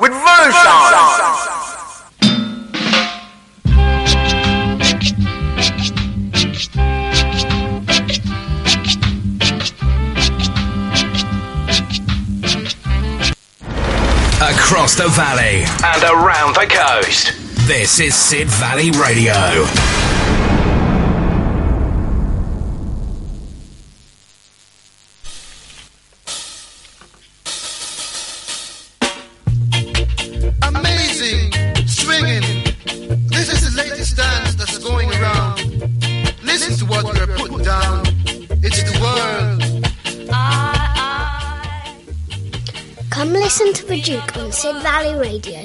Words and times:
with 0.00 0.12
version. 0.12 0.30
Across 14.40 14.96
the 14.96 15.08
valley 15.08 15.64
and 15.84 16.02
around 16.04 16.54
the 16.54 16.66
coast. 16.66 17.32
This 17.66 18.00
is 18.00 18.14
Sid 18.14 18.48
Valley 18.48 18.90
Radio. 18.92 19.99
Valley 45.00 45.18
Radio. 45.18 45.64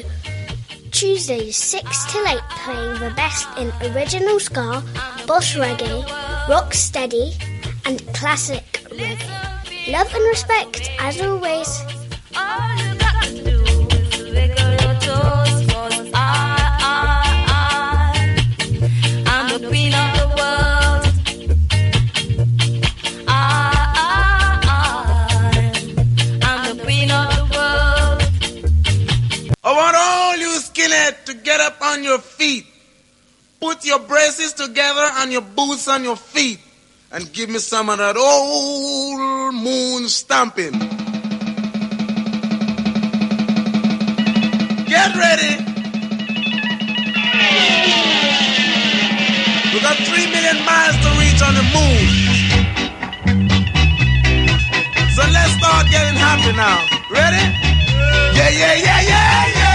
Tuesdays 0.91 1.57
6 1.57 2.09
till 2.09 2.25
8 2.25 2.39
playing 2.63 2.99
the 3.01 3.13
best 3.17 3.45
in 3.57 3.69
original 3.91 4.39
ska, 4.39 4.81
boss 5.27 5.55
reggae, 5.55 6.07
rock 6.47 6.73
steady, 6.73 7.33
and 7.85 7.99
classic 8.13 8.63
reggae. 8.91 9.91
Love 9.91 10.07
and 10.13 10.23
respect 10.23 10.89
as 10.99 11.19
always. 11.21 11.67
Get 31.43 31.59
up 31.61 31.81
on 31.81 32.03
your 32.03 32.19
feet. 32.19 32.65
Put 33.59 33.85
your 33.85 33.99
braces 33.99 34.53
together 34.53 35.07
and 35.15 35.31
your 35.31 35.41
boots 35.41 35.87
on 35.87 36.03
your 36.03 36.15
feet. 36.15 36.59
And 37.11 37.31
give 37.31 37.49
me 37.49 37.59
some 37.59 37.89
of 37.89 37.97
that 37.97 38.17
old 38.17 39.55
moon 39.55 40.09
stomping. 40.09 40.73
Get 44.85 45.15
ready. 45.15 45.55
We 49.73 49.81
got 49.81 49.97
three 50.07 50.27
million 50.31 50.65
miles 50.65 50.95
to 51.03 51.09
reach 51.19 51.41
on 51.41 51.53
the 51.53 51.65
moon. 51.75 52.25
So 55.15 55.21
let's 55.31 55.51
start 55.53 55.87
getting 55.91 56.17
happy 56.17 56.51
now. 56.55 56.85
Ready? 57.09 57.43
Yeah, 58.37 58.49
yeah, 58.49 58.73
yeah, 58.73 59.01
yeah, 59.01 59.47
yeah. 59.55 59.74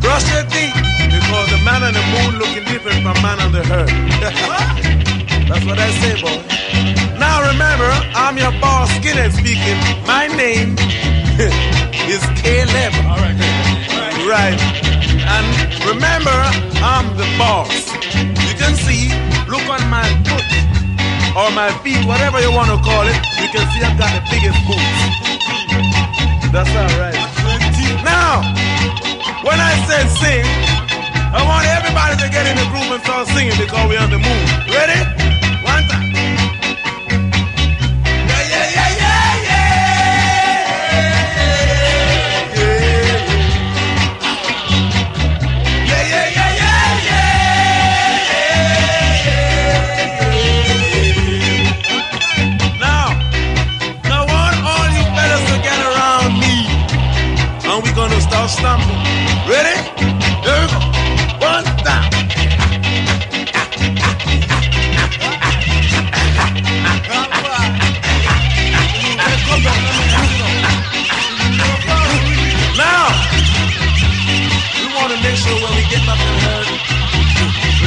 Brush 0.00 0.32
your 0.32 0.42
teeth 0.44 0.74
because 1.10 1.50
the 1.50 1.60
man 1.64 1.82
on 1.82 1.92
the 1.92 2.02
moon 2.12 2.38
looking 2.38 2.64
different 2.64 3.02
from 3.02 3.22
man 3.22 3.40
on 3.40 3.52
the 3.52 3.62
earth. 3.72 4.92
That's 5.46 5.64
what 5.64 5.78
I 5.78 5.90
say, 6.02 6.18
boy. 6.18 6.42
Now 7.22 7.46
remember, 7.46 7.86
I'm 8.18 8.36
your 8.36 8.50
boss, 8.58 8.90
Skinhead 8.98 9.30
speaking. 9.30 9.78
My 10.02 10.26
name 10.26 10.74
is 12.10 12.22
Caleb. 12.34 12.92
All 13.06 13.22
right. 13.22 13.38
Right. 14.26 14.58
And 15.22 15.46
remember, 15.86 16.34
I'm 16.82 17.06
the 17.14 17.30
boss. 17.38 17.70
You 18.42 18.54
can 18.58 18.74
see, 18.74 19.14
look 19.46 19.62
on 19.70 19.86
my 19.86 20.02
foot 20.26 20.46
or 21.38 21.54
my 21.54 21.70
feet, 21.86 22.02
whatever 22.10 22.42
you 22.42 22.50
want 22.50 22.74
to 22.74 22.78
call 22.82 23.06
it. 23.06 23.14
You 23.38 23.46
can 23.54 23.62
see 23.70 23.86
I've 23.86 23.94
got 23.94 24.10
the 24.18 24.22
biggest 24.26 24.58
boots. 24.66 24.98
That's 26.50 26.74
all 26.74 26.90
right. 26.98 27.14
Now, 28.02 28.42
when 29.46 29.62
I 29.62 29.78
said 29.86 30.10
sing, 30.18 30.46
I 31.30 31.38
want 31.46 31.66
everybody 31.70 32.16
to 32.18 32.26
get 32.34 32.50
in 32.50 32.56
the 32.58 32.66
groove 32.74 32.90
and 32.90 33.02
start 33.04 33.28
singing 33.28 33.54
because 33.58 33.86
we're 33.86 34.00
on 34.00 34.10
the 34.10 34.18
moon. 34.18 34.44
Ready? 34.74 35.25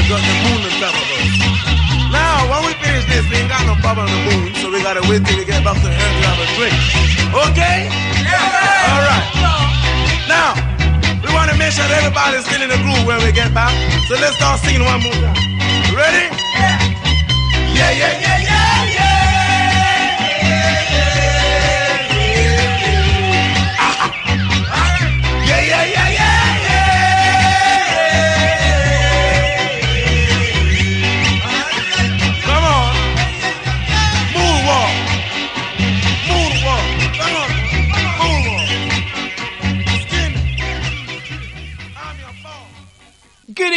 Got 0.10 0.26
the 0.26 0.36
moon 0.42 0.66
on 0.66 0.74
top 0.82 0.98
of 0.98 1.06
us. 1.06 1.30
Now, 2.10 2.50
when 2.50 2.66
we 2.66 2.74
finish 2.82 3.06
this, 3.06 3.22
we 3.30 3.46
ain't 3.46 3.50
got 3.54 3.62
no 3.70 3.78
bubble 3.78 4.02
on 4.02 4.10
the 4.10 4.22
moon, 4.26 4.58
so 4.58 4.74
we 4.74 4.82
gotta 4.82 5.06
wait 5.06 5.22
till 5.22 5.38
we 5.38 5.46
get 5.46 5.62
back 5.62 5.78
to 5.78 5.86
Earth 5.86 6.16
to 6.18 6.26
have 6.26 6.42
a 6.42 6.48
drink. 6.58 6.74
Okay? 7.30 7.94
Yeah! 8.26 8.90
All 8.90 9.06
right. 9.06 9.26
Now, 10.26 10.58
we 11.22 11.30
want 11.30 11.54
to 11.54 11.58
make 11.62 11.78
sure 11.78 11.86
that 11.86 12.02
everybody's 12.02 12.42
still 12.42 12.58
in 12.58 12.74
the 12.74 12.82
groove 12.82 13.06
when 13.06 13.22
we 13.22 13.30
get 13.30 13.54
back. 13.54 13.70
So 14.10 14.18
let's 14.18 14.34
start 14.34 14.58
singing 14.66 14.82
one 14.82 14.98
more 15.06 15.14
time. 15.14 15.38
Ready? 15.94 16.26
Yeah, 17.78 17.94
yeah, 17.94 18.18
yeah, 18.18 18.50
yeah. 18.50 18.50
Yeah, 18.50 18.89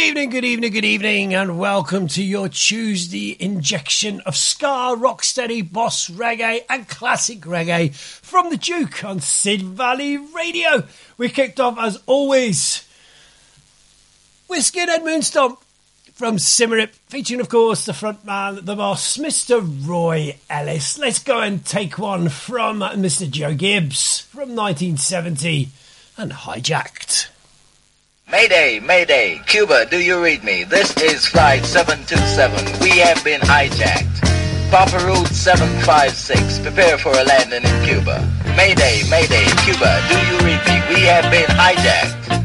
evening, 0.03 0.29
good 0.31 0.43
evening, 0.43 0.73
good 0.73 0.83
evening, 0.83 1.33
and 1.33 1.57
welcome 1.57 2.09
to 2.09 2.21
your 2.21 2.49
Tuesday 2.49 3.37
injection 3.39 4.19
of 4.25 4.35
ska, 4.35 4.97
rocksteady, 4.99 5.71
boss 5.71 6.09
reggae, 6.09 6.59
and 6.69 6.89
classic 6.89 7.39
reggae 7.39 7.95
from 7.95 8.49
the 8.49 8.57
Duke 8.57 9.05
on 9.05 9.21
Sid 9.21 9.61
Valley 9.61 10.17
Radio. 10.17 10.83
We 11.17 11.29
kicked 11.29 11.57
off 11.61 11.77
as 11.79 12.01
always 12.05 12.85
with 14.49 14.59
Skinhead 14.59 15.03
Moonstomp 15.05 15.57
from 16.11 16.35
Symarip, 16.35 16.89
featuring, 17.07 17.39
of 17.39 17.47
course, 17.47 17.85
the 17.85 17.93
frontman, 17.93 18.65
the 18.65 18.75
boss, 18.75 19.15
Mr. 19.15 19.87
Roy 19.87 20.35
Ellis. 20.49 20.99
Let's 20.99 21.19
go 21.19 21.39
and 21.39 21.65
take 21.65 21.97
one 21.97 22.27
from 22.27 22.81
Mr. 22.81 23.31
Joe 23.31 23.53
Gibbs 23.53 24.19
from 24.19 24.53
1970 24.53 25.69
and 26.17 26.33
hijacked. 26.33 27.29
Mayday, 28.31 28.79
Mayday, 28.79 29.41
Cuba, 29.45 29.85
do 29.85 29.99
you 29.99 30.21
read 30.23 30.43
me? 30.43 30.63
This 30.63 30.95
is 30.97 31.25
Flight 31.25 31.65
727. 31.65 32.79
We 32.81 32.97
have 32.99 33.23
been 33.23 33.41
hijacked. 33.41 34.71
Papa 34.71 35.05
Route 35.05 35.27
756, 35.27 36.59
prepare 36.59 36.97
for 36.97 37.09
a 37.11 37.23
landing 37.23 37.63
in 37.63 37.85
Cuba. 37.85 38.27
Mayday, 38.57 39.03
Mayday, 39.09 39.45
Cuba, 39.63 40.01
do 40.09 40.17
you 40.17 40.37
read 40.39 40.61
me? 40.65 40.95
We 40.95 41.01
have 41.03 41.29
been 41.29 41.45
hijacked. 41.47 42.42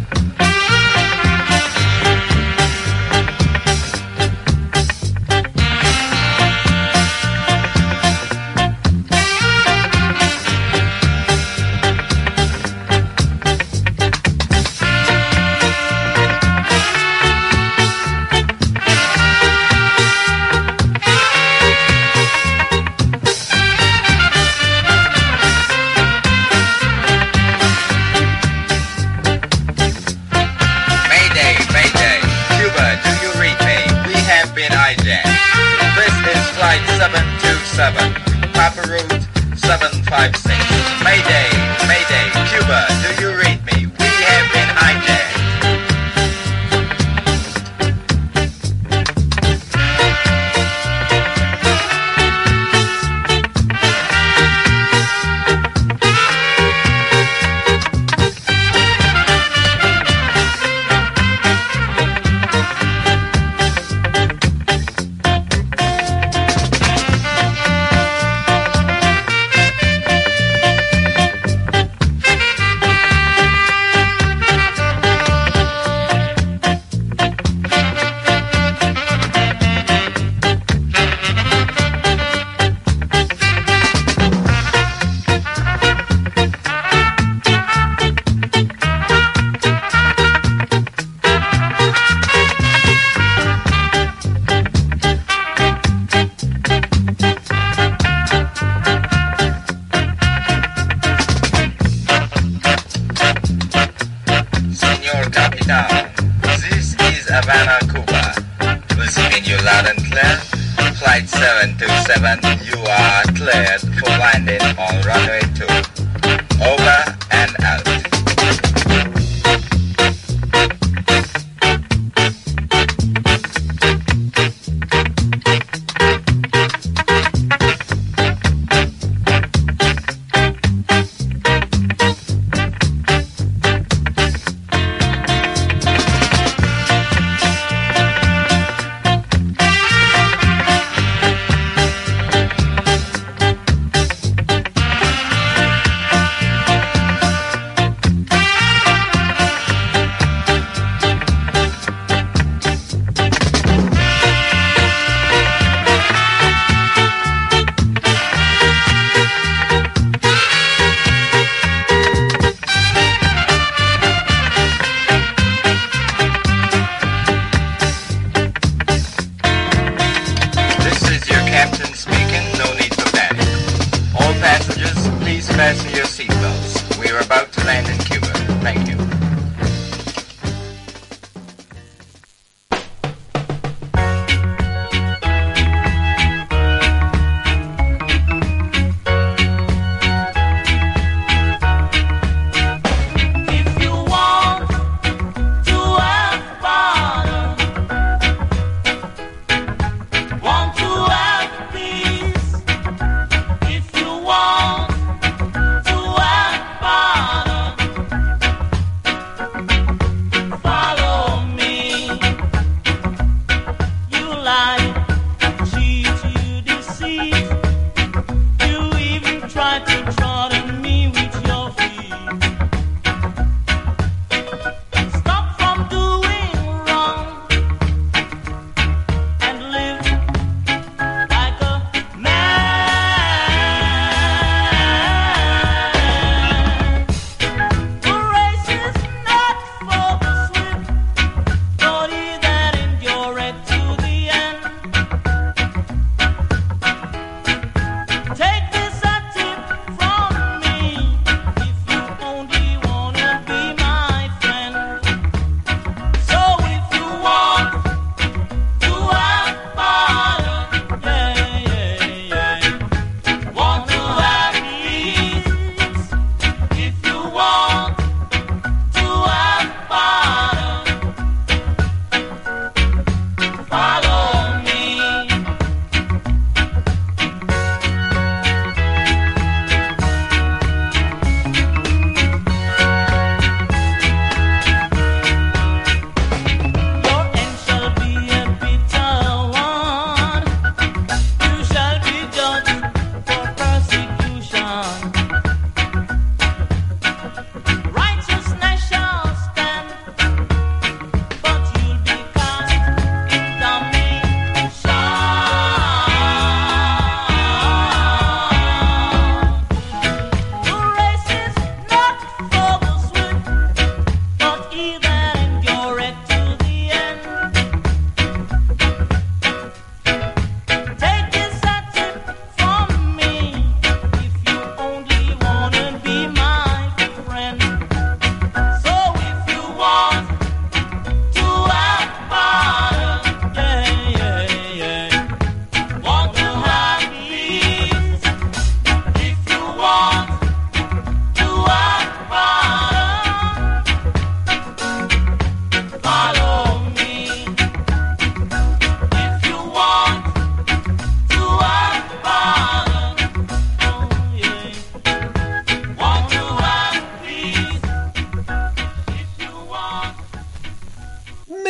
727, 37.79 38.53
Papa 38.55 38.83
Route 38.89 39.23
756. 39.57 40.58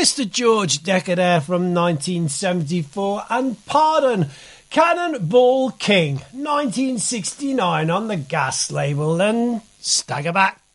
Mr. 0.09 0.29
George 0.29 0.79
Dekker 0.79 1.43
from 1.43 1.75
1974 1.75 3.25
and 3.29 3.67
Pardon, 3.67 4.31
Cannonball 4.71 5.73
King, 5.73 6.15
1969 6.33 7.91
on 7.91 8.09
the 8.09 8.17
gas 8.17 8.71
label 8.71 9.21
and 9.21 9.61
Staggerback. 9.83 10.55
Mr. 10.55 10.68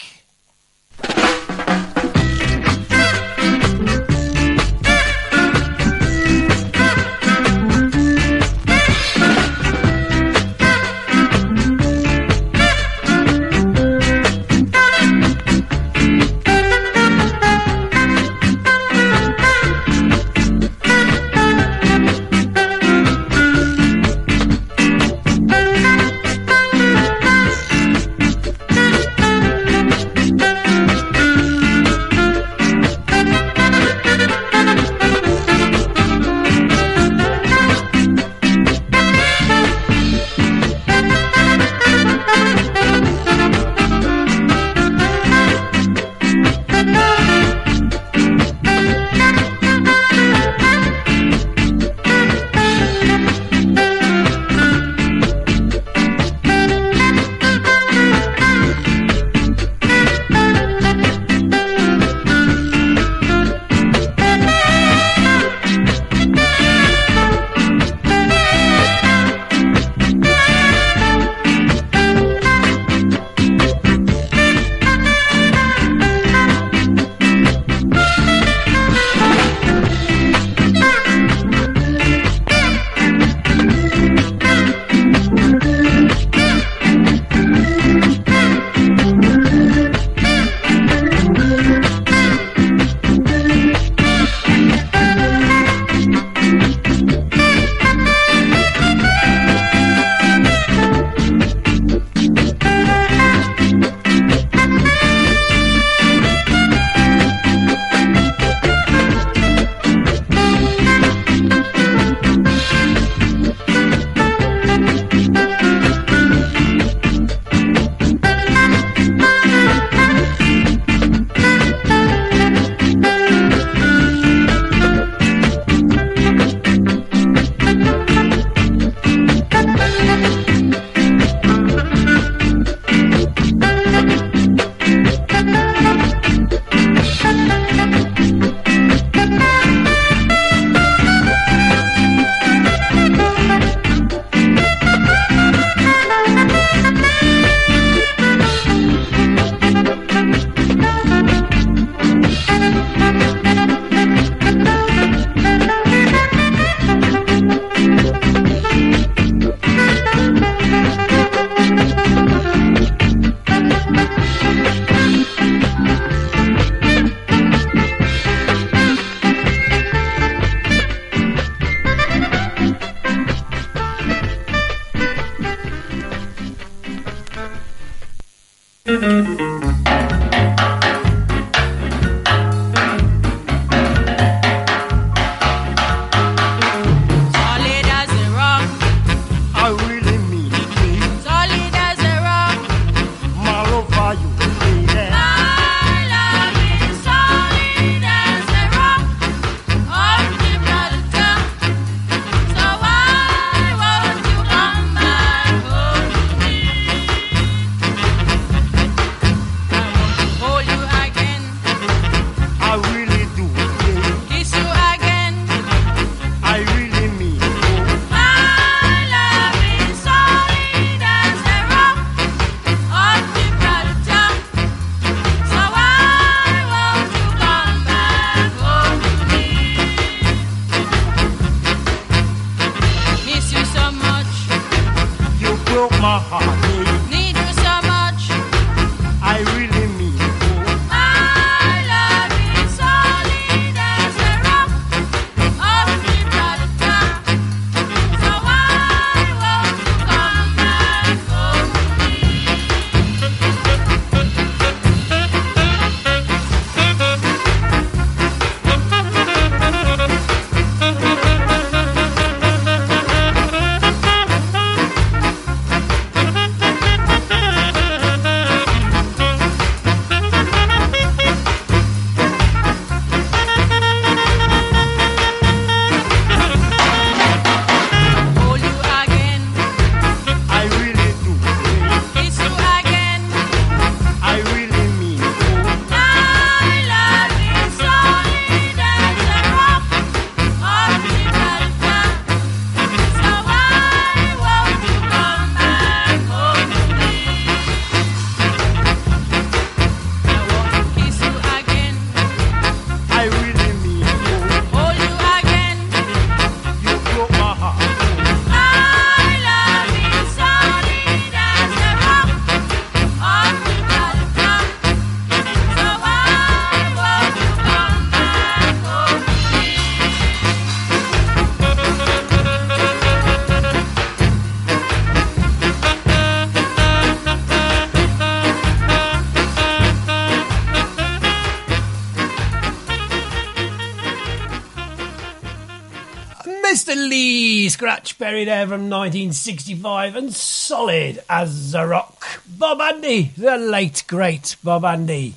Scratch 338.13 338.29
Perry 338.29 338.45
there 338.45 338.67
from 338.67 338.89
1965 338.89 340.15
and 340.15 340.33
solid 340.33 341.23
as 341.29 341.73
a 341.73 341.87
rock. 341.87 342.43
Bob 342.47 342.79
Andy, 342.79 343.31
the 343.35 343.57
late 343.57 344.03
great 344.07 344.55
Bob 344.63 344.85
Andy. 344.85 345.33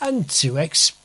And 0.00 0.28
to 0.30 0.56
experience. 0.56 0.95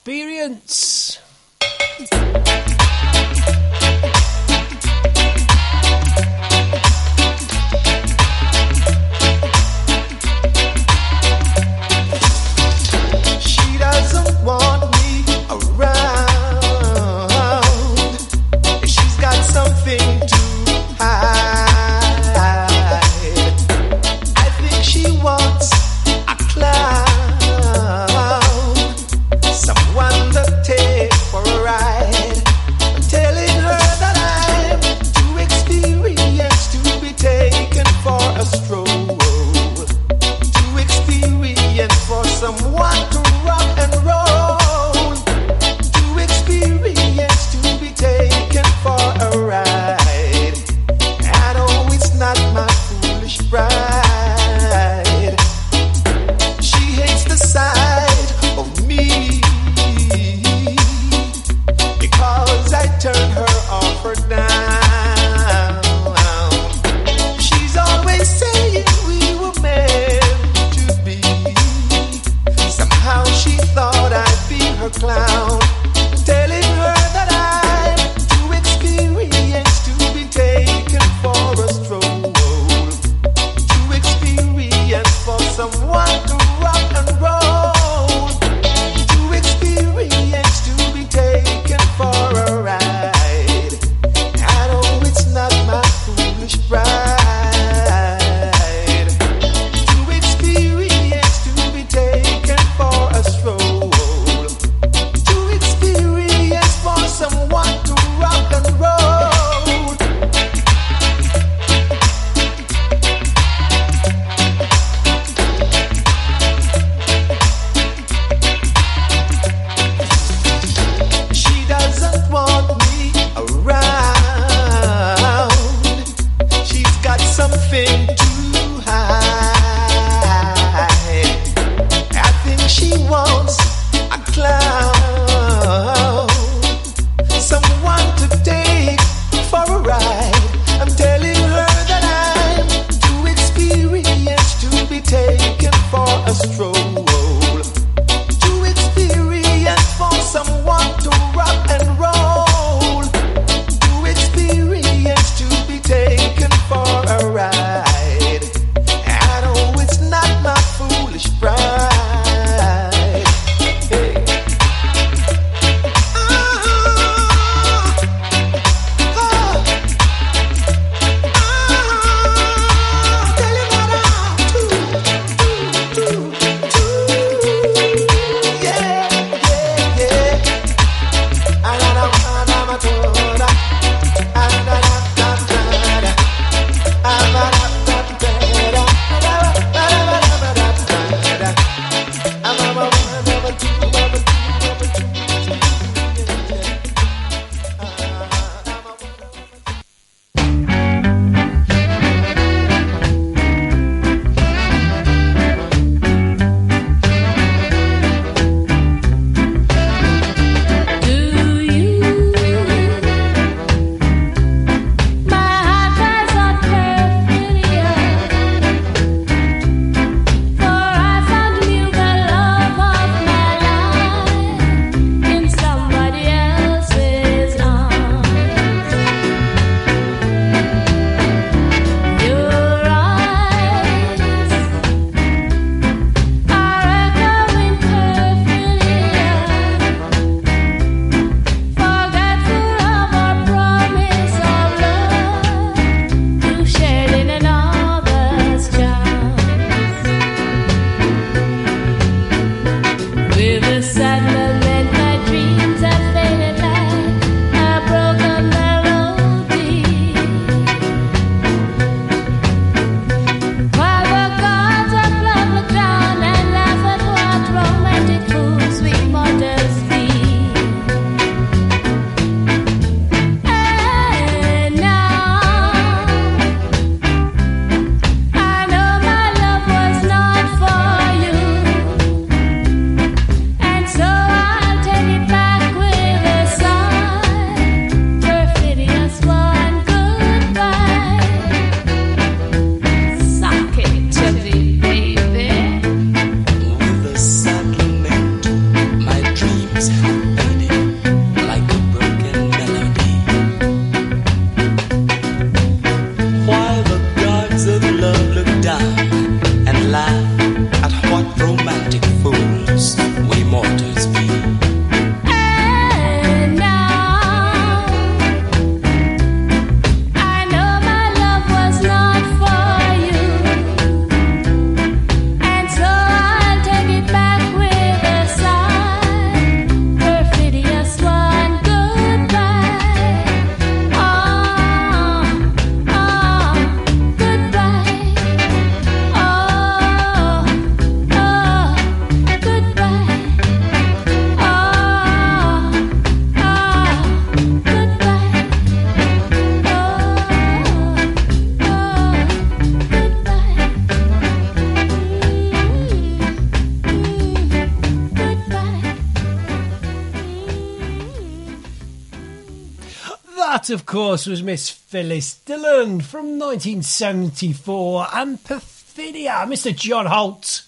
course, 363.92 364.26
was 364.26 364.42
Miss 364.42 364.70
Phyllis 364.70 365.34
Dillon 365.40 366.00
from 366.00 366.40
1974 366.40 368.08
and 368.14 368.42
Perfidia, 368.42 369.46
Mr. 369.46 369.76
John 369.76 370.06
Holt. 370.06 370.64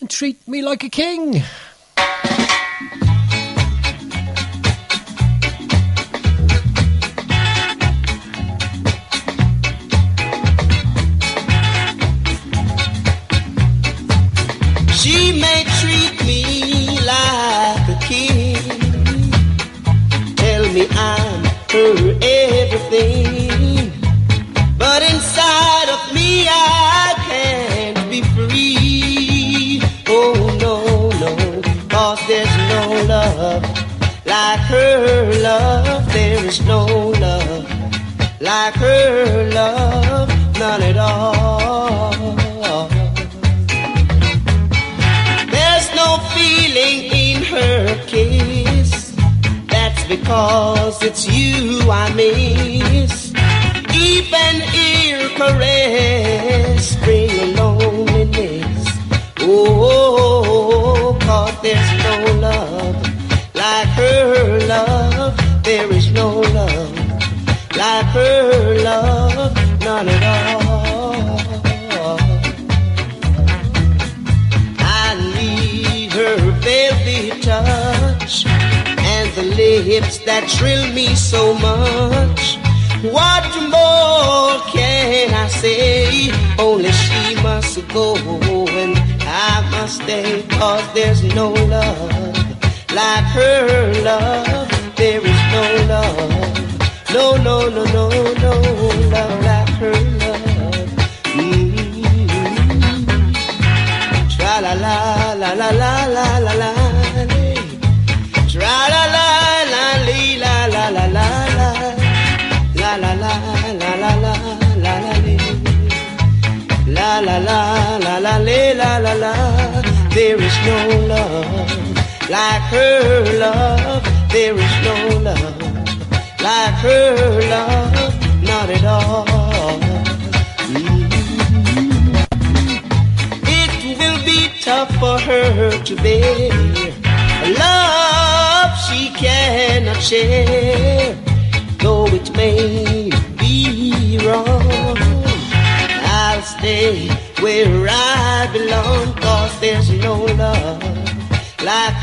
And 0.00 0.10
treat 0.10 0.48
me 0.48 0.60
like 0.60 0.82
a 0.82 0.88
king. 0.88 1.44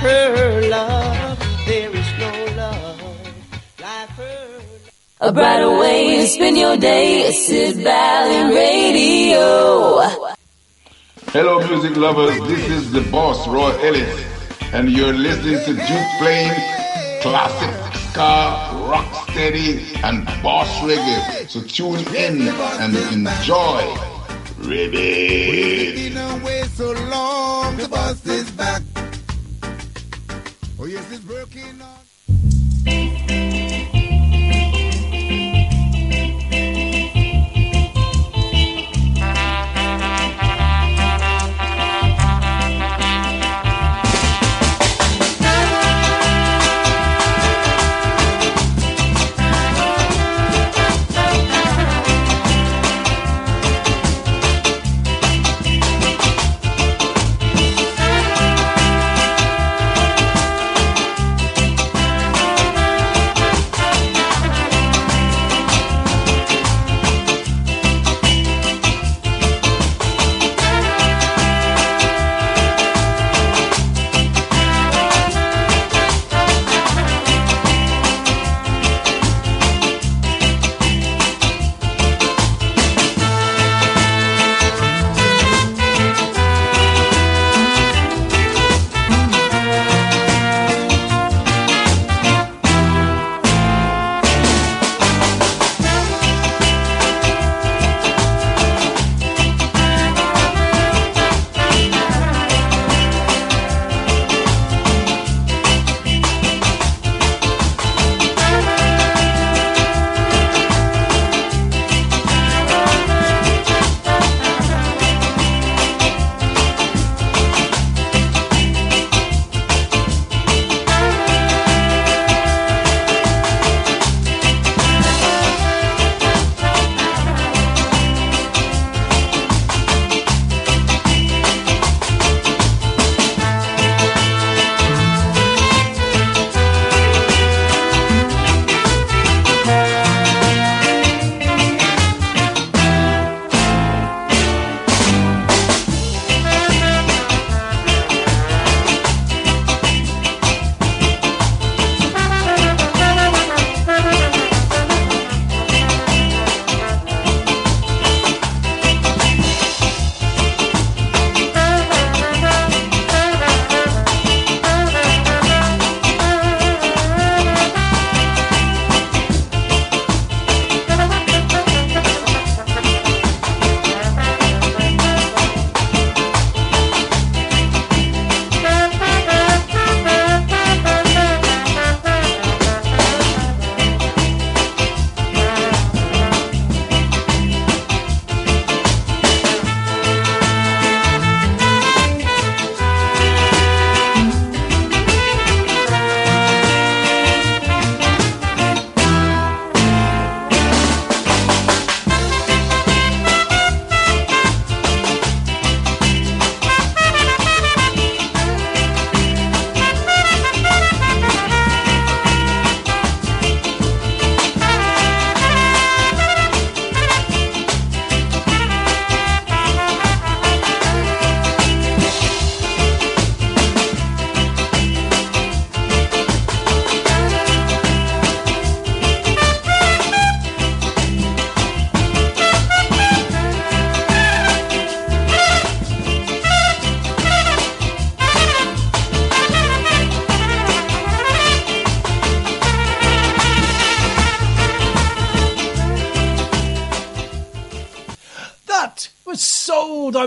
There 0.05 1.89
is 1.95 2.09
no 2.19 2.31
love 2.57 3.01
like. 3.81 4.09
A 5.19 5.31
brighter 5.33 5.79
way 5.79 6.17
to 6.17 6.27
spend 6.27 6.57
your 6.57 6.77
day. 6.77 7.31
Sid 7.31 7.77
Valley 7.77 8.53
Radio. 8.53 10.01
Hello, 11.33 11.59
music 11.67 11.97
lovers. 11.97 12.37
This 12.47 12.69
is 12.69 12.91
the 12.91 13.01
boss, 13.09 13.47
Roy 13.47 13.71
Ellis, 13.81 14.23
and 14.73 14.91
you're 14.91 15.11
listening 15.11 15.57
to 15.65 15.73
Duke 15.73 16.11
playing 16.19 16.53
classic 17.23 17.73
ska, 18.11 18.69
rock 18.87 19.09
steady, 19.31 19.91
and 20.03 20.23
boss 20.43 20.69
reggae. 20.81 21.49
So 21.49 21.61
tune 21.61 22.05
in 22.13 22.47
and 22.79 22.95
enjoy. 23.11 23.81
Ribbit. 24.59 24.93
We've 24.93 26.13
been 26.13 26.41
away 26.41 26.61
so 26.75 26.91
long, 27.09 27.77
the 27.77 27.89
boss 27.89 28.23
is 28.27 28.51
back. 28.51 28.83
Oh, 30.85 30.87
yes, 30.87 31.11
it's 31.11 31.25
working 31.25 31.81
on. 31.81 33.14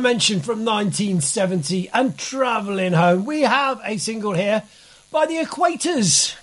From 0.09 0.64
1970 0.64 1.90
and 1.90 2.16
Travelling 2.16 2.94
Home. 2.94 3.27
We 3.27 3.42
have 3.42 3.79
a 3.85 3.99
single 3.99 4.33
here 4.33 4.62
by 5.12 5.27
the 5.27 5.35
Equators. 5.35 6.35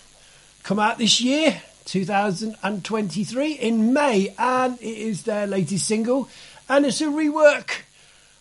Come 0.62 0.78
out 0.78 1.00
this 1.00 1.20
year, 1.20 1.64
2023, 1.86 3.54
in 3.54 3.92
May, 3.92 4.36
and 4.38 4.80
it 4.80 4.86
is 4.86 5.24
their 5.24 5.48
latest 5.48 5.88
single, 5.88 6.30
and 6.70 6.86
it's 6.86 7.02
a 7.02 7.06
rework 7.06 7.72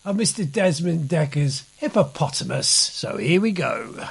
of 0.05 0.15
Mr. 0.15 0.49
Desmond 0.49 1.09
Dekker's 1.09 1.63
Hippopotamus. 1.77 2.67
So 2.67 3.17
here 3.17 3.41
we 3.41 3.51
go. 3.51 4.07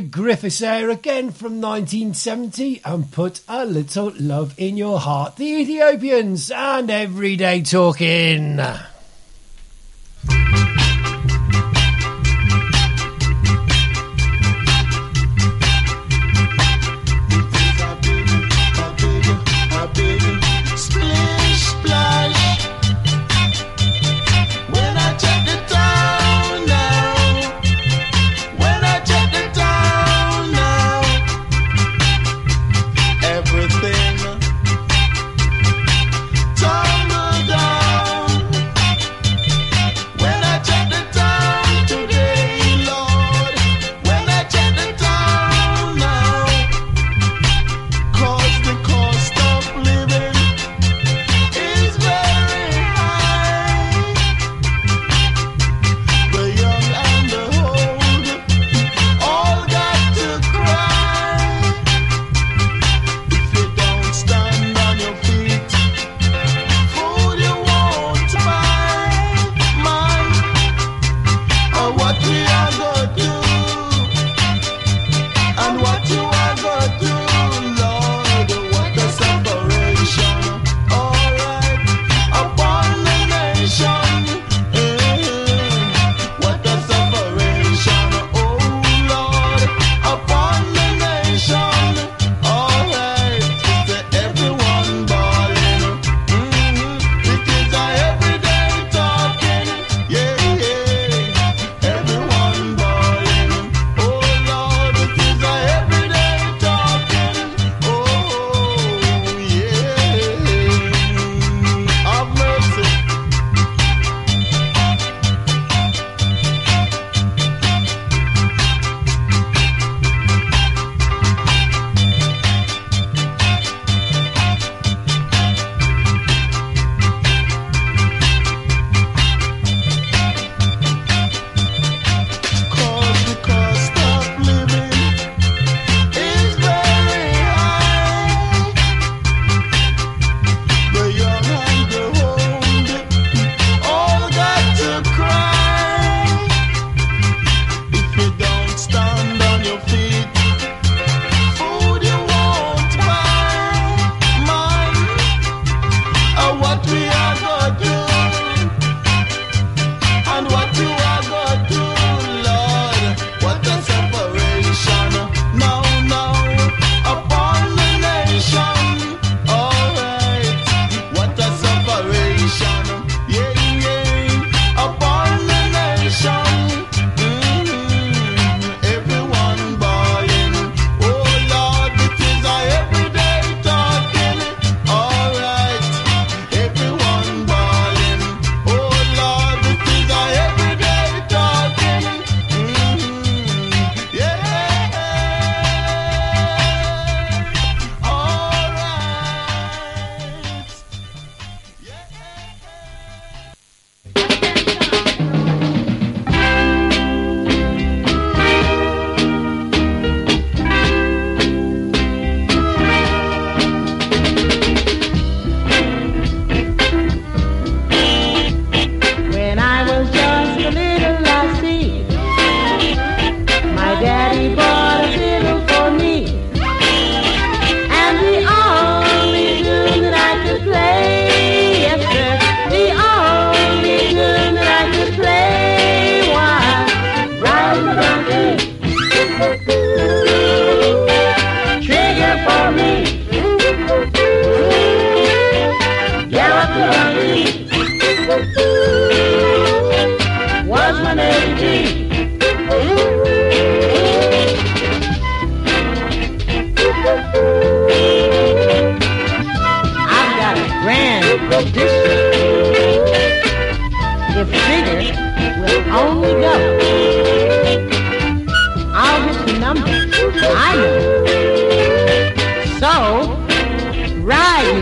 Griffiths 0.00 0.58
there 0.58 0.90
again 0.90 1.30
from 1.30 1.60
1970 1.60 2.80
and 2.84 3.10
put 3.10 3.40
a 3.48 3.64
little 3.64 4.12
love 4.18 4.54
in 4.56 4.76
your 4.76 4.98
heart. 4.98 5.36
The 5.36 5.44
Ethiopians 5.44 6.50
and 6.50 6.90
everyday 6.90 7.62
talking. 7.62 8.60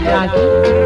Yeah. 0.07 0.86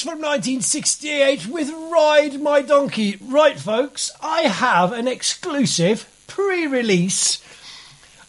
From 0.00 0.20
1968 0.20 1.46
with 1.46 1.70
Ride 1.90 2.40
My 2.40 2.62
Donkey. 2.62 3.18
Right, 3.20 3.58
folks, 3.58 4.10
I 4.20 4.42
have 4.42 4.92
an 4.92 5.06
exclusive 5.06 6.08
pre 6.26 6.66
release 6.66 7.42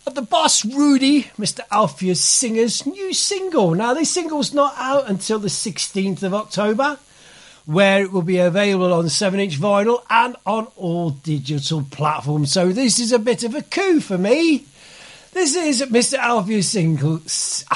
of 0.06 0.16
the 0.16 0.22
boss 0.22 0.64
Rudy, 0.64 1.24
Mr. 1.40 1.62
Alpheus 1.72 2.22
Singer's 2.22 2.86
new 2.86 3.14
single. 3.14 3.74
Now, 3.74 3.94
this 3.94 4.12
single's 4.12 4.54
not 4.54 4.76
out 4.78 5.10
until 5.10 5.40
the 5.40 5.48
16th 5.48 6.24
of 6.24 6.34
October, 6.34 7.00
where 7.66 8.04
it 8.04 8.12
will 8.12 8.22
be 8.22 8.38
available 8.38 8.94
on 8.94 9.10
7 9.10 9.40
inch 9.40 9.60
vinyl 9.60 10.04
and 10.10 10.36
on 10.46 10.68
all 10.76 11.10
digital 11.10 11.84
platforms. 11.90 12.52
So, 12.52 12.72
this 12.74 13.00
is 13.00 13.12
a 13.12 13.20
bit 13.20 13.44
of 13.44 13.56
a 13.56 13.62
coup 13.62 14.02
for 14.02 14.18
me. 14.18 14.66
This 15.34 15.56
is 15.56 15.82
Mr. 15.84 16.18
Alpheus, 16.18 16.70
single, 16.70 17.22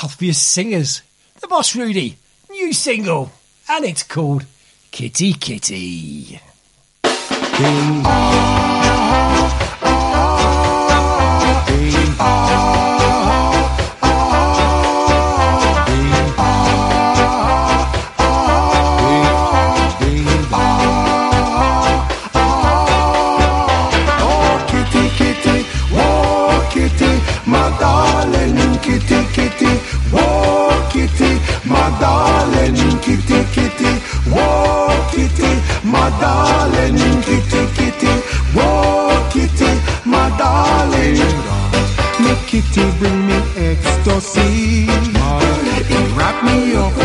Alpheus 0.01 0.37
Singers, 0.37 1.01
the 1.39 1.47
boss 1.47 1.75
Rudy, 1.75 2.17
new 2.49 2.71
single, 2.73 3.31
and 3.69 3.85
it's 3.85 4.03
called 4.03 4.45
Kitty 4.91 5.33
Kitty. 5.33 6.41
Oh, 24.21 24.65
kitty, 24.69 25.09
kitty, 25.17 25.63
whoa, 25.93 26.67
kitty, 26.71 27.11
my 27.49 27.69
darling, 27.79 28.79
kitty, 28.79 29.19
kitty, 29.33 29.71
kitty, 30.99 31.39
my 31.65 31.87
darling, 32.01 32.75
kitty, 32.99 33.39
kitty, 33.55 33.91
whoa, 34.27 34.91
kitty, 35.11 35.51
my 35.83 36.09
darling, 36.19 36.97
kitty, 37.21 37.61
kitty, 37.77 38.13
whoa, 38.53 39.29
kitty, 39.31 39.71
my 40.05 40.27
darling. 40.37 41.19
Me 42.19 42.35
kitty 42.47 42.83
bring 42.99 43.27
me 43.27 43.37
ecstasy. 43.55 44.87
Wrap 46.17 46.43
me 46.43 46.75
up 46.75 46.98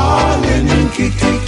darling, 0.00 0.88
kitty, 0.90 1.39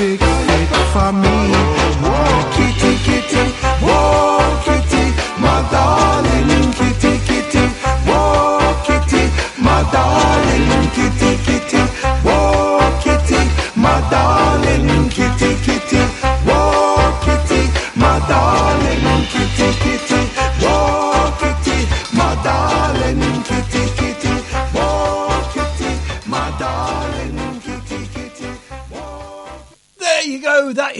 perfect 0.00 0.20
big 0.48 0.68
for 0.92 1.29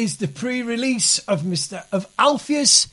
is 0.01 0.17
the 0.17 0.29
pre-release 0.29 1.19
of 1.21 1.43
Mr. 1.43 1.85
of 1.93 2.07
Alpheus 2.19 2.89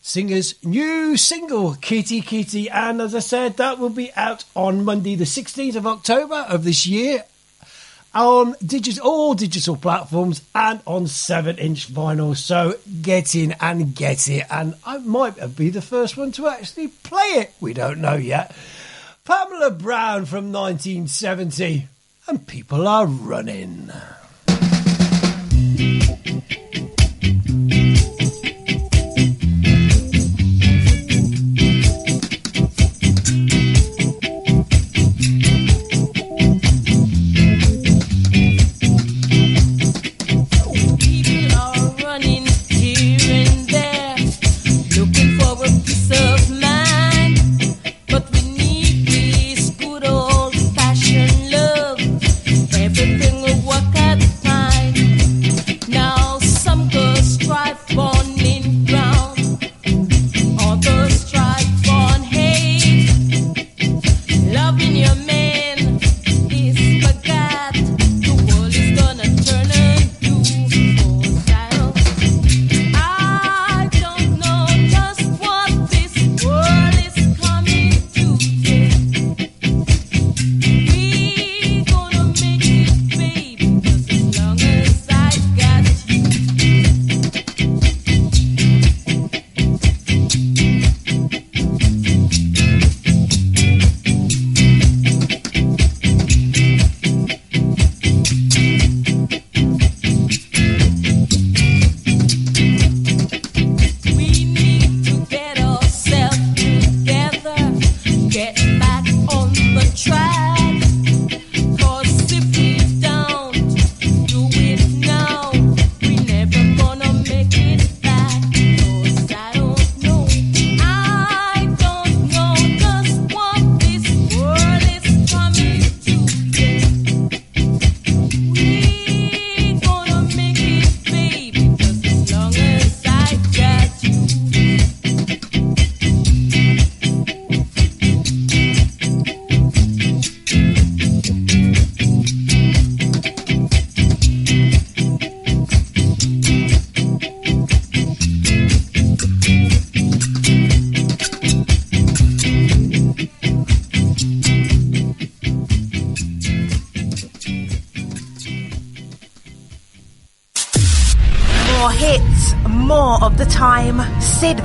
Singer's 0.00 0.54
new 0.64 1.16
single, 1.16 1.74
Kitty 1.74 2.20
Kitty. 2.20 2.70
And 2.70 3.00
as 3.00 3.16
I 3.16 3.18
said, 3.18 3.56
that 3.56 3.80
will 3.80 3.90
be 3.90 4.12
out 4.14 4.44
on 4.54 4.84
Monday, 4.84 5.16
the 5.16 5.24
16th 5.24 5.74
of 5.74 5.88
October 5.88 6.46
of 6.48 6.62
this 6.62 6.86
year 6.86 7.24
on 8.14 8.54
digital, 8.64 9.04
all 9.04 9.34
digital 9.34 9.76
platforms 9.76 10.42
and 10.54 10.80
on 10.86 11.08
7 11.08 11.58
inch 11.58 11.88
vinyl. 11.88 12.36
So 12.36 12.76
get 13.02 13.34
in 13.34 13.56
and 13.60 13.96
get 13.96 14.28
it. 14.28 14.46
And 14.48 14.76
I 14.86 14.98
might 14.98 15.56
be 15.56 15.70
the 15.70 15.82
first 15.82 16.16
one 16.16 16.30
to 16.32 16.46
actually 16.46 16.88
play 16.88 17.42
it. 17.42 17.54
We 17.60 17.74
don't 17.74 18.00
know 18.00 18.14
yet. 18.14 18.54
Pamela 19.24 19.72
Brown 19.72 20.26
from 20.26 20.52
1970. 20.52 21.88
And 22.28 22.46
people 22.46 22.86
are 22.86 23.06
running. 23.06 23.90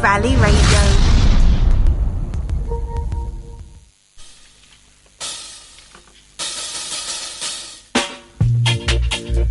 Rally 0.02 0.36
Radio. 0.38 0.82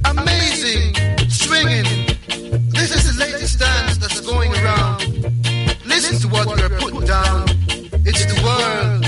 Amazing 0.06 0.96
swinging. 1.28 1.84
This 2.70 2.90
is 2.96 3.04
the 3.06 3.16
latest 3.20 3.60
dance 3.60 3.98
that's 3.98 4.20
going 4.20 4.52
around. 4.54 5.00
Listen 5.86 6.18
to 6.18 6.28
what 6.28 6.48
we're 6.48 6.68
putting 6.80 7.04
down. 7.06 7.44
It's 8.04 8.24
the 8.26 8.42
world. 8.42 9.06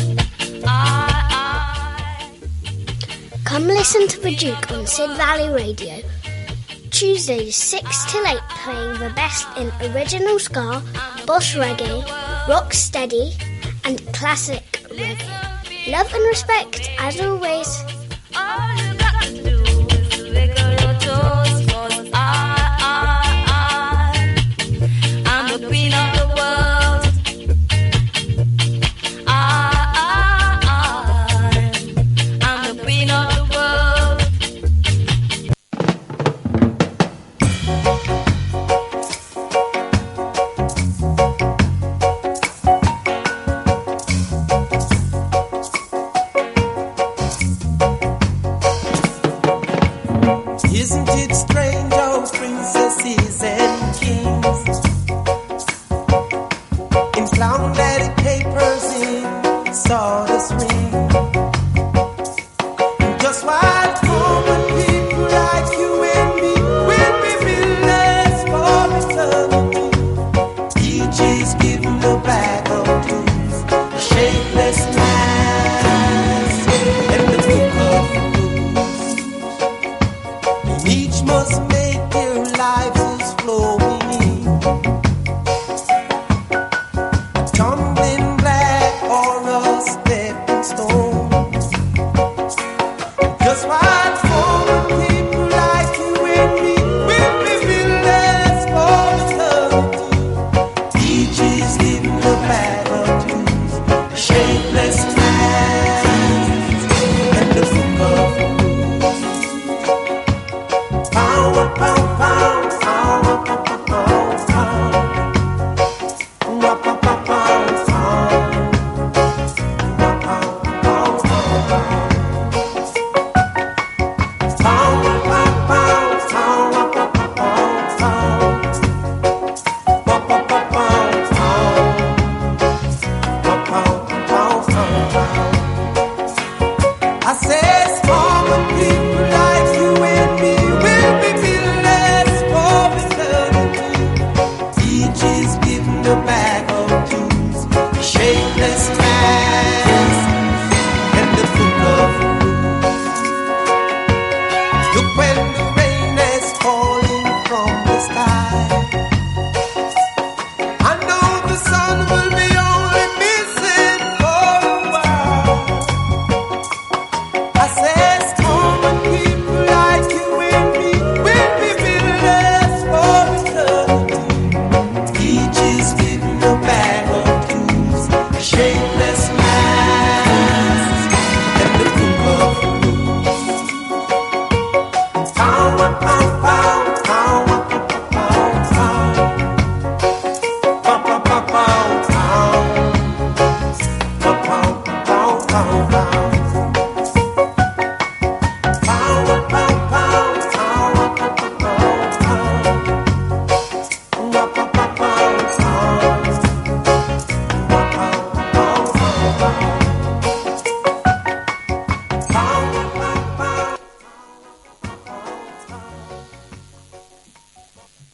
Come 3.44 3.66
listen 3.66 4.06
to 4.06 4.20
the 4.20 4.36
Duke 4.36 4.70
on 4.70 4.86
Sid 4.86 5.10
Valley 5.16 5.48
Radio. 5.48 6.02
Tuesdays 6.92 7.56
6 7.56 8.12
till 8.12 8.24
8 8.26 8.38
playing 8.62 8.98
the 9.00 9.10
best 9.16 9.48
in 9.56 9.72
original 9.90 10.38
ska, 10.38 10.80
boss 11.26 11.54
reggae, 11.54 12.02
rock 12.48 12.72
steady, 12.72 13.32
and 13.84 14.00
classic 14.12 14.62
reggae. 14.90 15.90
Love 15.90 16.12
and 16.14 16.24
respect 16.26 16.90
as 16.98 17.20
always. 17.20 17.91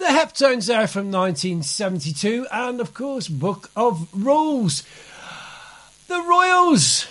The 0.09 0.15
Heptones 0.15 0.69
there 0.69 0.89
from 0.89 1.11
1972, 1.11 2.47
and 2.51 2.81
of 2.81 2.95
course, 2.95 3.29
Book 3.29 3.71
of 3.77 4.09
Rules. 4.15 4.83
The 6.07 6.23
Royals 6.23 7.07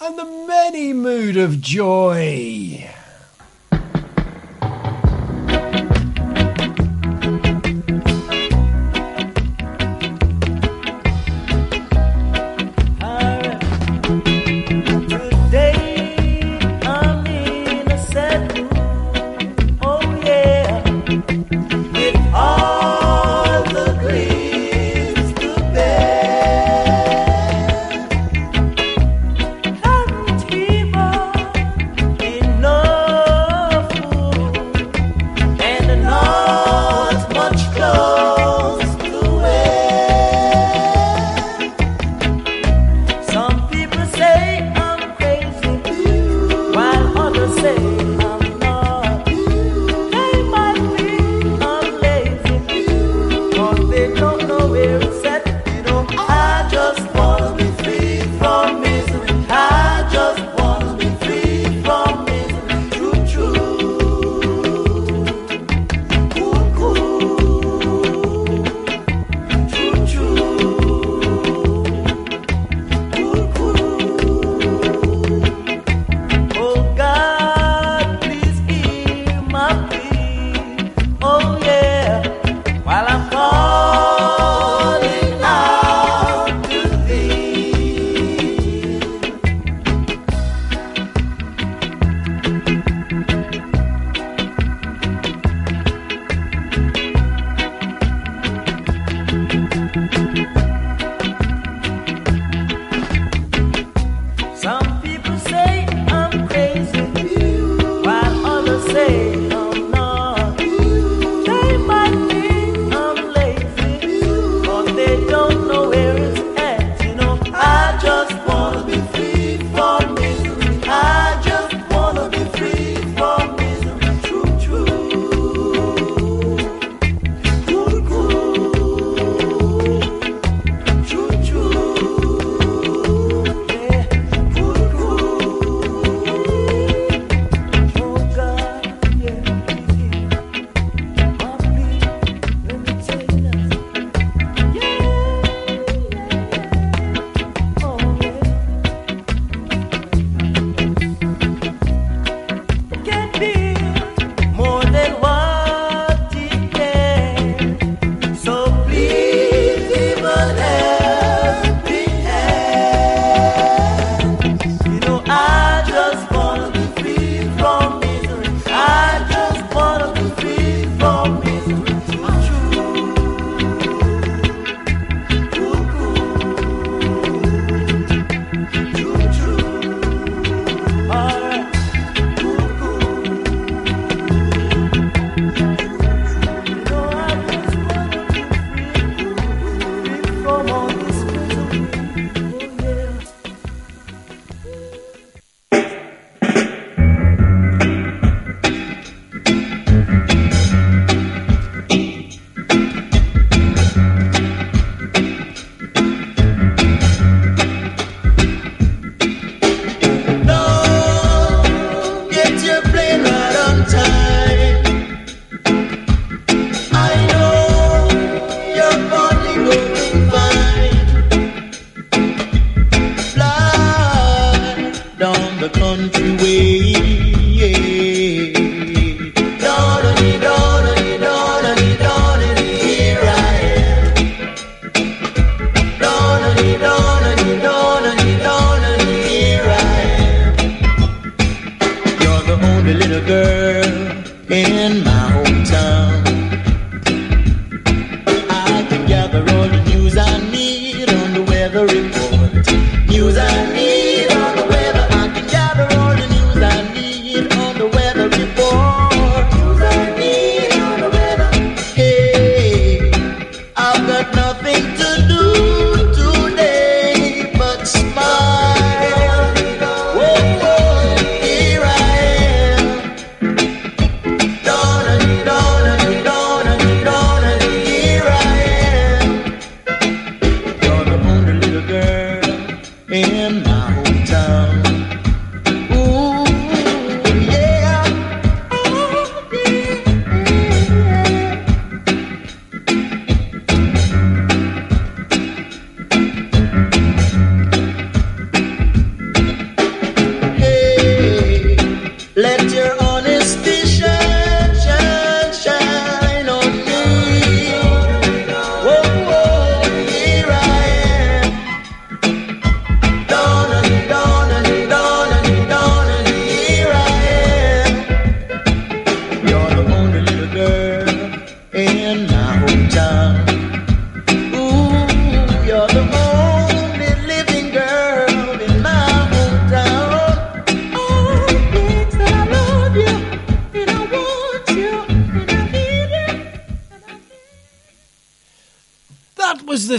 and 0.00 0.16
the 0.16 0.46
many 0.46 0.92
mood 0.92 1.36
of 1.36 1.60
joy. 1.60 2.88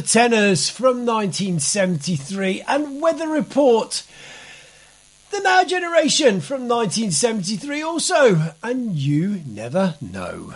Tennors 0.08 0.70
from 0.70 1.06
1973 1.06 2.64
and 2.66 3.02
Weather 3.02 3.28
Report. 3.28 4.04
The 5.32 5.42
Now 5.42 5.66
Generation 5.66 6.40
from 6.40 6.70
1973 6.70 7.82
also, 7.82 8.54
and 8.64 8.96
you 8.96 9.42
never 9.46 9.96
know. 10.00 10.54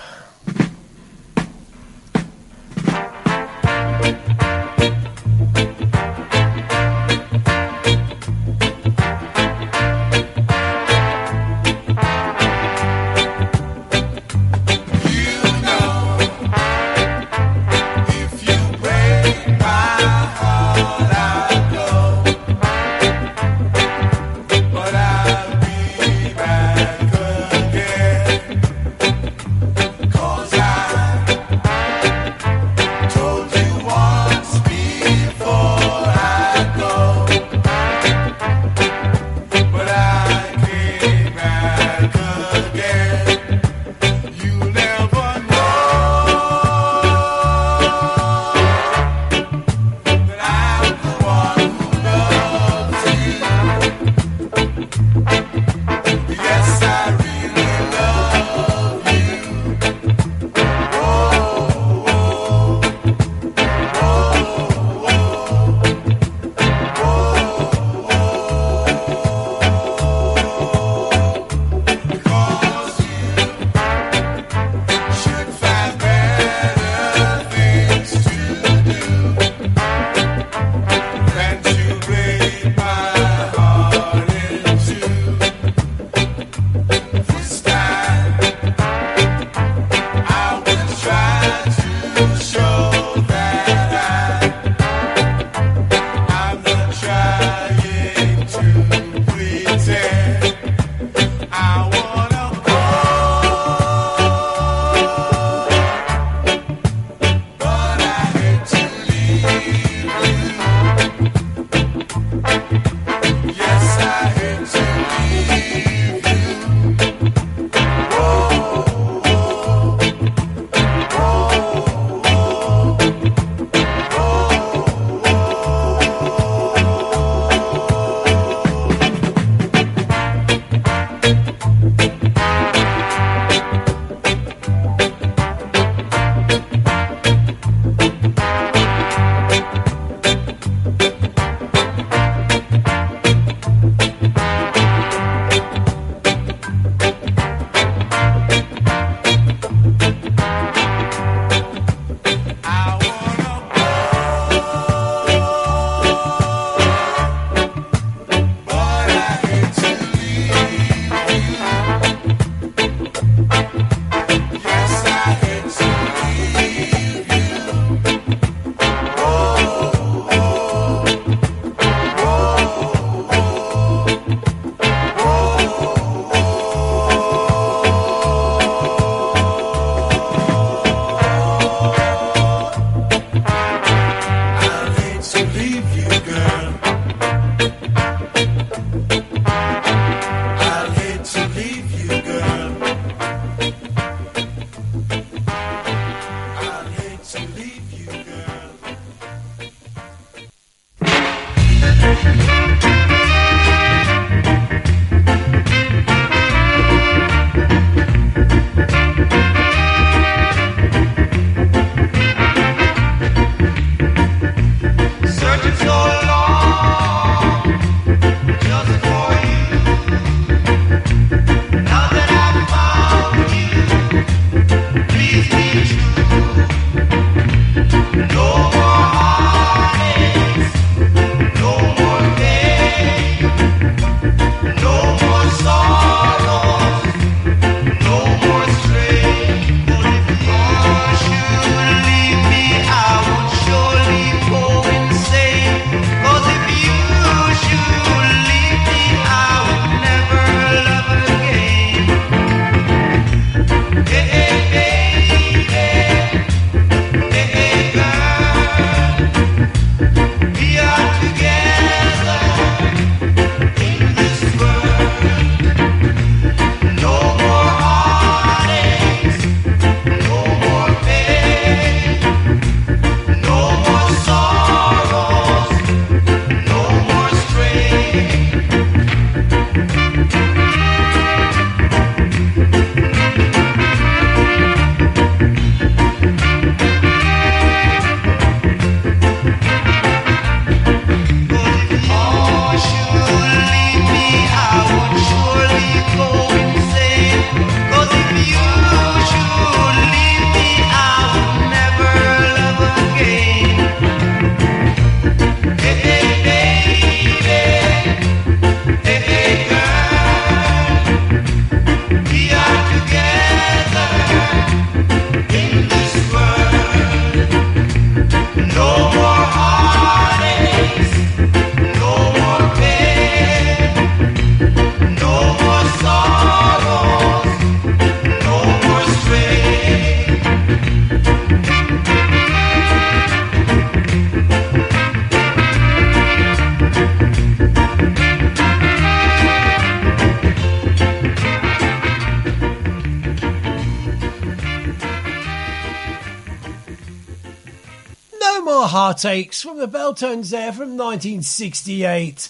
Heartaches 349.22 349.61
from 349.61 349.78
the 349.78 349.88
Beltones 349.88 350.49
there 350.49 350.72
from 350.74 350.97
1968. 350.97 352.49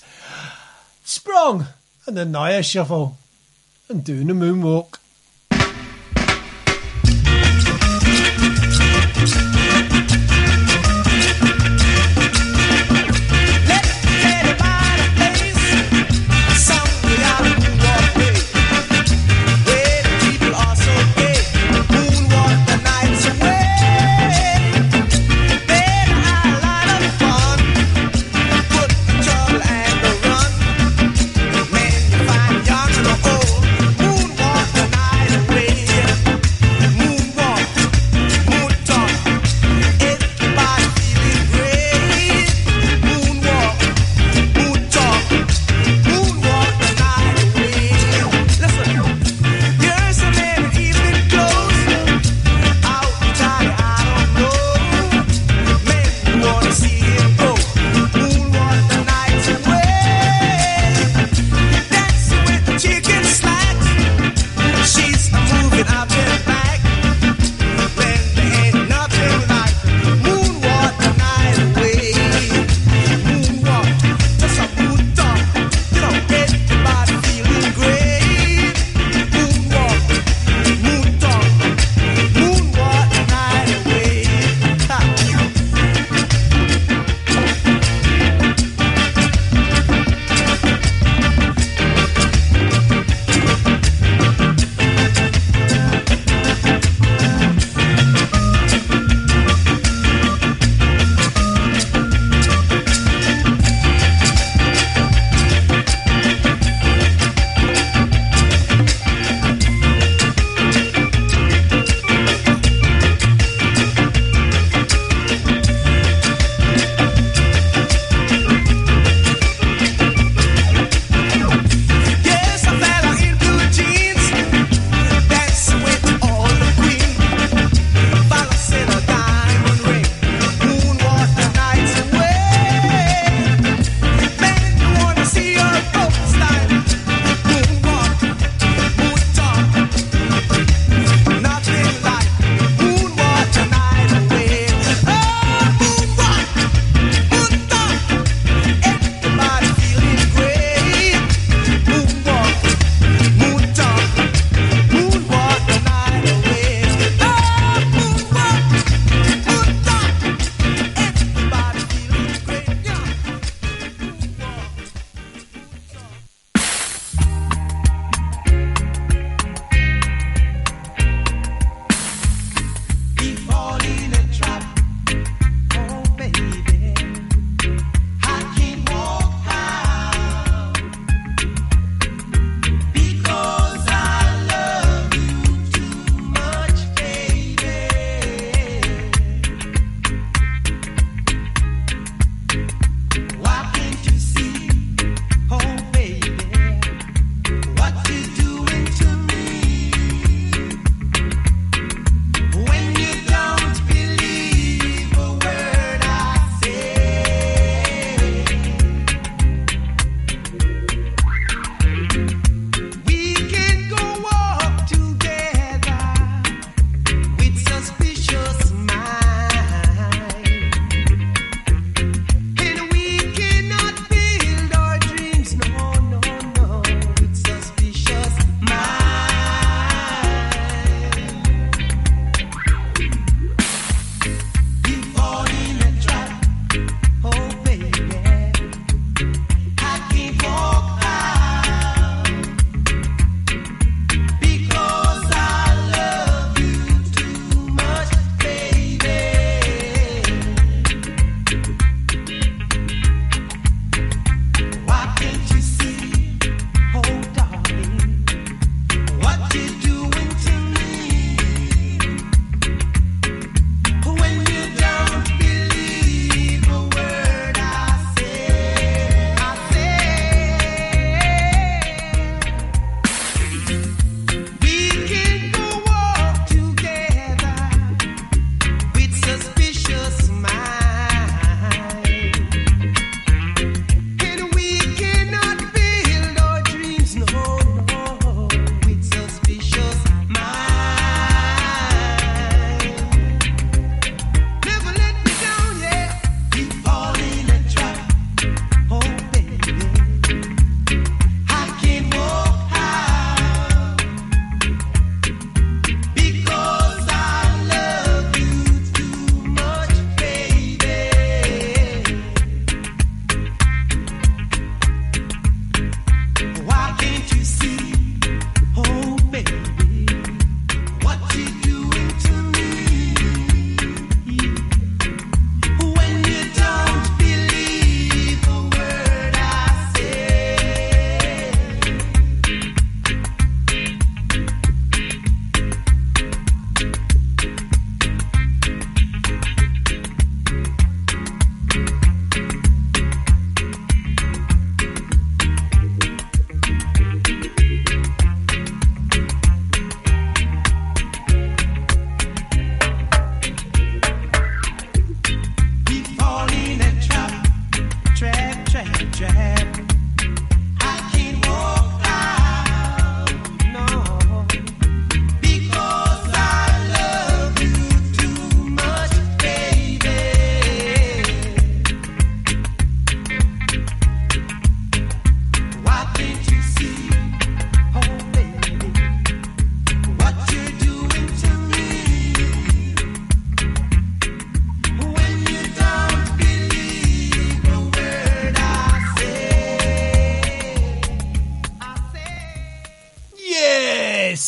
Sprung 1.04 1.66
and 2.08 2.16
the 2.16 2.24
Naya 2.24 2.64
Shuffle 2.64 3.18
and 3.90 4.06
doing 4.06 4.28
the 4.28 4.34
moonwalk. 4.34 5.01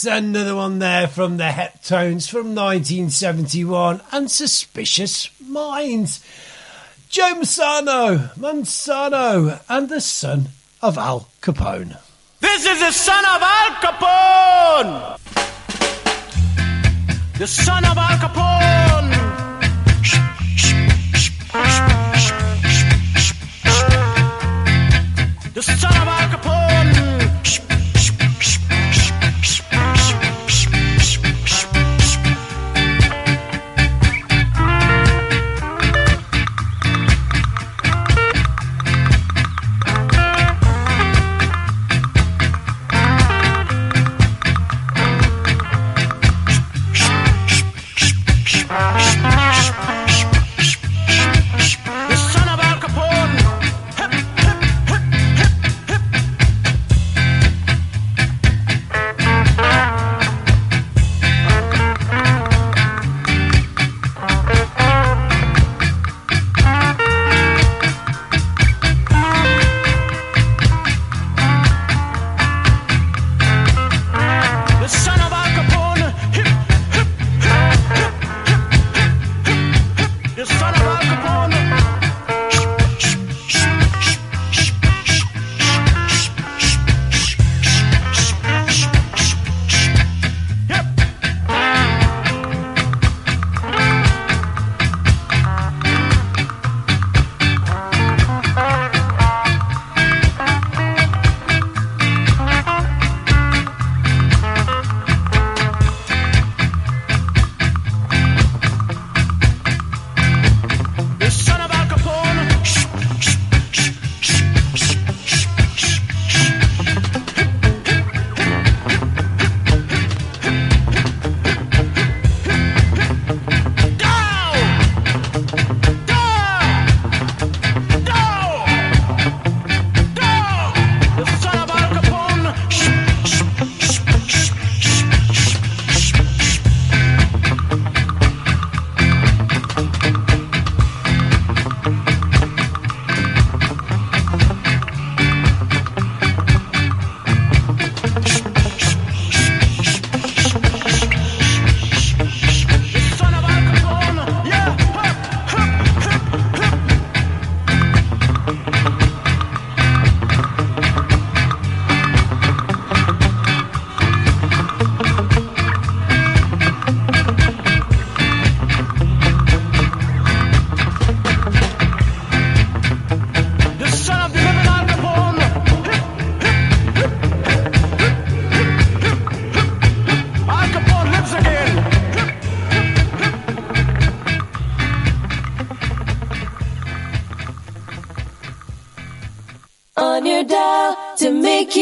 Another 0.06 0.56
one 0.56 0.80
there 0.80 1.08
from 1.08 1.38
the 1.38 1.46
Heptones 1.46 2.30
from 2.30 2.56
1971 2.56 4.02
and 4.12 4.30
Suspicious 4.30 5.30
Minds. 5.40 6.20
Joe 7.10 7.36
Mansano, 7.36 8.34
Mansano, 8.36 9.62
and 9.70 9.88
the 9.88 10.02
son 10.02 10.50
of 10.82 10.98
Al 10.98 11.30
Capone. 11.42 11.98
This 12.40 12.66
is 12.66 12.80
the 12.80 12.92
son 12.92 13.24
of 13.24 13.42
Al 13.42 13.72
Capone! 13.82 15.20
The 17.38 17.48
son 17.48 17.86
of 17.86 17.98
Al 17.98 18.18
Capone! 18.18 19.14
The 25.54 25.62
son 25.62 25.92
of 25.96 26.08
Al 26.08 26.23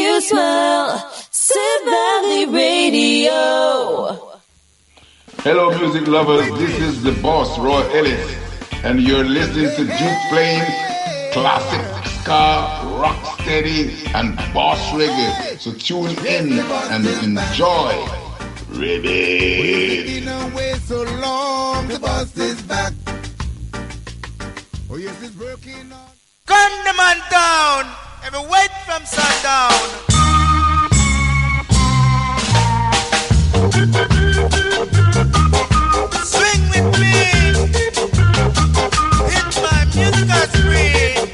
you 0.02 0.20
smile. 0.20 0.98
Sid 1.30 1.82
Valley 1.84 2.46
Radio. 2.46 3.36
Hello, 5.44 5.70
music 5.78 6.06
lovers. 6.08 6.48
This 6.58 6.78
is 6.80 7.02
the 7.02 7.12
boss, 7.22 7.58
Roy 7.58 7.82
Ellis, 7.98 8.36
and 8.82 9.00
you're 9.00 9.24
listening 9.24 9.70
to 9.76 9.84
Duke 9.84 10.22
playing 10.30 10.66
classic 11.32 11.84
ska, 12.20 12.82
rock 13.00 13.40
steady, 13.40 13.94
and 14.14 14.36
boss 14.52 14.80
reggae. 14.90 15.58
So 15.58 15.72
tune 15.72 16.14
in 16.26 16.58
and 16.92 17.06
enjoy. 17.24 17.92
Ready? 18.70 20.20
Been 20.20 20.28
away 20.28 20.74
so 20.84 21.02
long, 21.26 21.88
the 21.88 21.98
bus 22.00 22.36
is 22.36 22.60
back. 22.62 22.92
Oh 24.90 24.96
yes, 24.96 25.22
it's 25.22 25.36
working 25.36 25.92
on. 25.92 26.10
Gun 26.46 26.72
the 26.84 26.94
man 26.94 27.18
down. 27.30 28.11
Every 28.24 28.38
wait 28.38 28.70
from 28.86 29.04
sundown. 29.04 29.72
Swing 36.22 36.62
with 36.70 37.00
me. 37.00 37.16
Hit 39.28 39.48
my 39.60 39.84
musical 39.92 40.46
spree. 40.54 41.31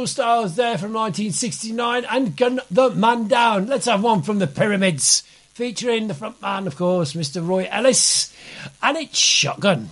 Joe's 0.00 0.12
Stars 0.12 0.56
there 0.56 0.78
from 0.78 0.94
1969 0.94 2.06
and 2.06 2.34
Gun 2.34 2.62
the 2.70 2.88
Man 2.88 3.28
Down. 3.28 3.66
Let's 3.66 3.84
have 3.84 4.02
one 4.02 4.22
from 4.22 4.38
the 4.38 4.46
Pyramids 4.46 5.22
featuring 5.52 6.08
the 6.08 6.14
front 6.14 6.40
man, 6.40 6.66
of 6.66 6.74
course, 6.74 7.12
Mr. 7.12 7.46
Roy 7.46 7.68
Ellis, 7.70 8.34
and 8.82 8.96
it's 8.96 9.18
Shotgun. 9.18 9.90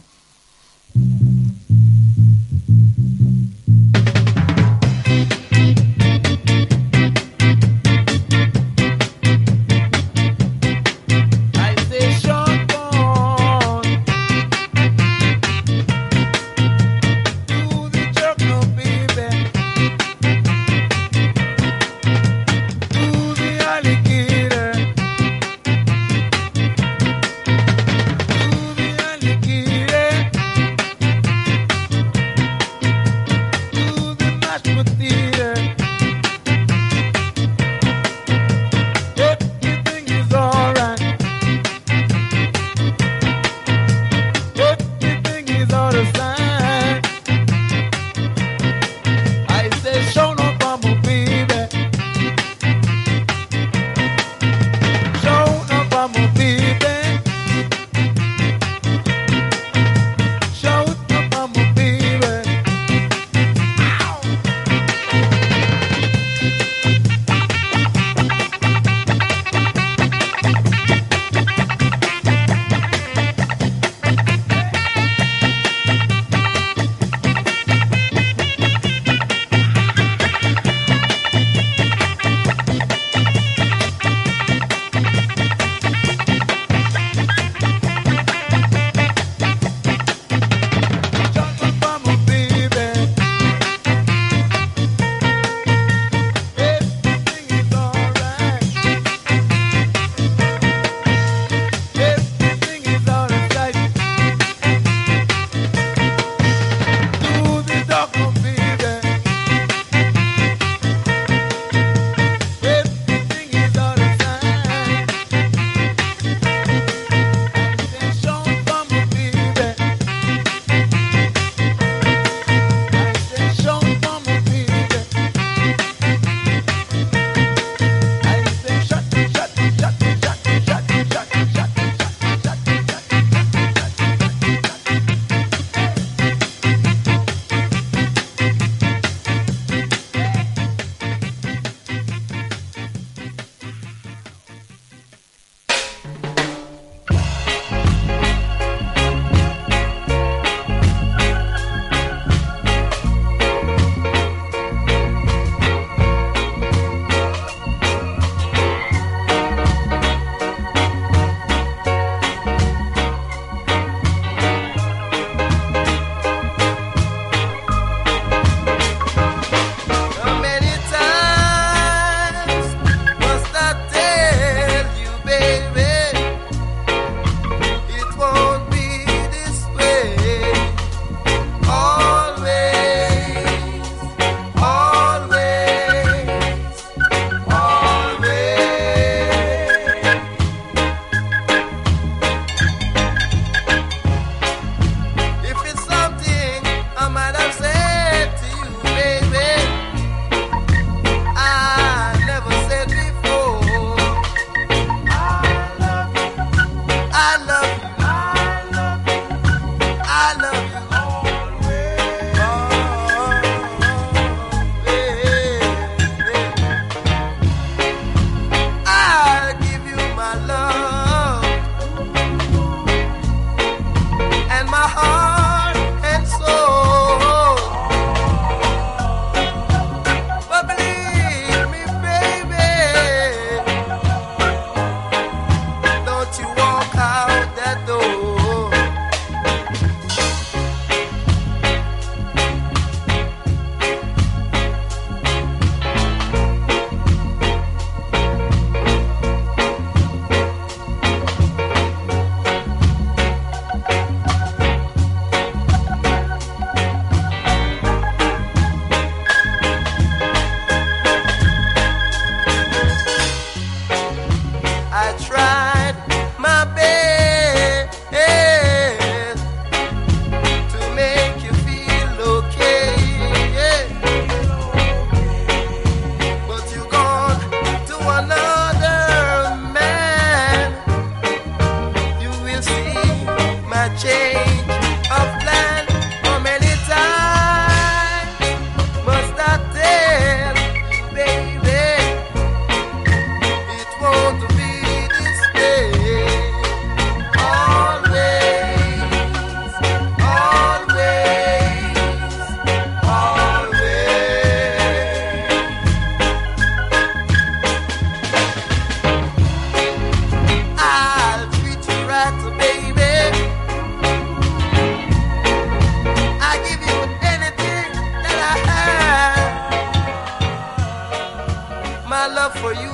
my 322.08 322.26
love 322.26 322.58
for 322.58 322.72
you, 322.72 322.90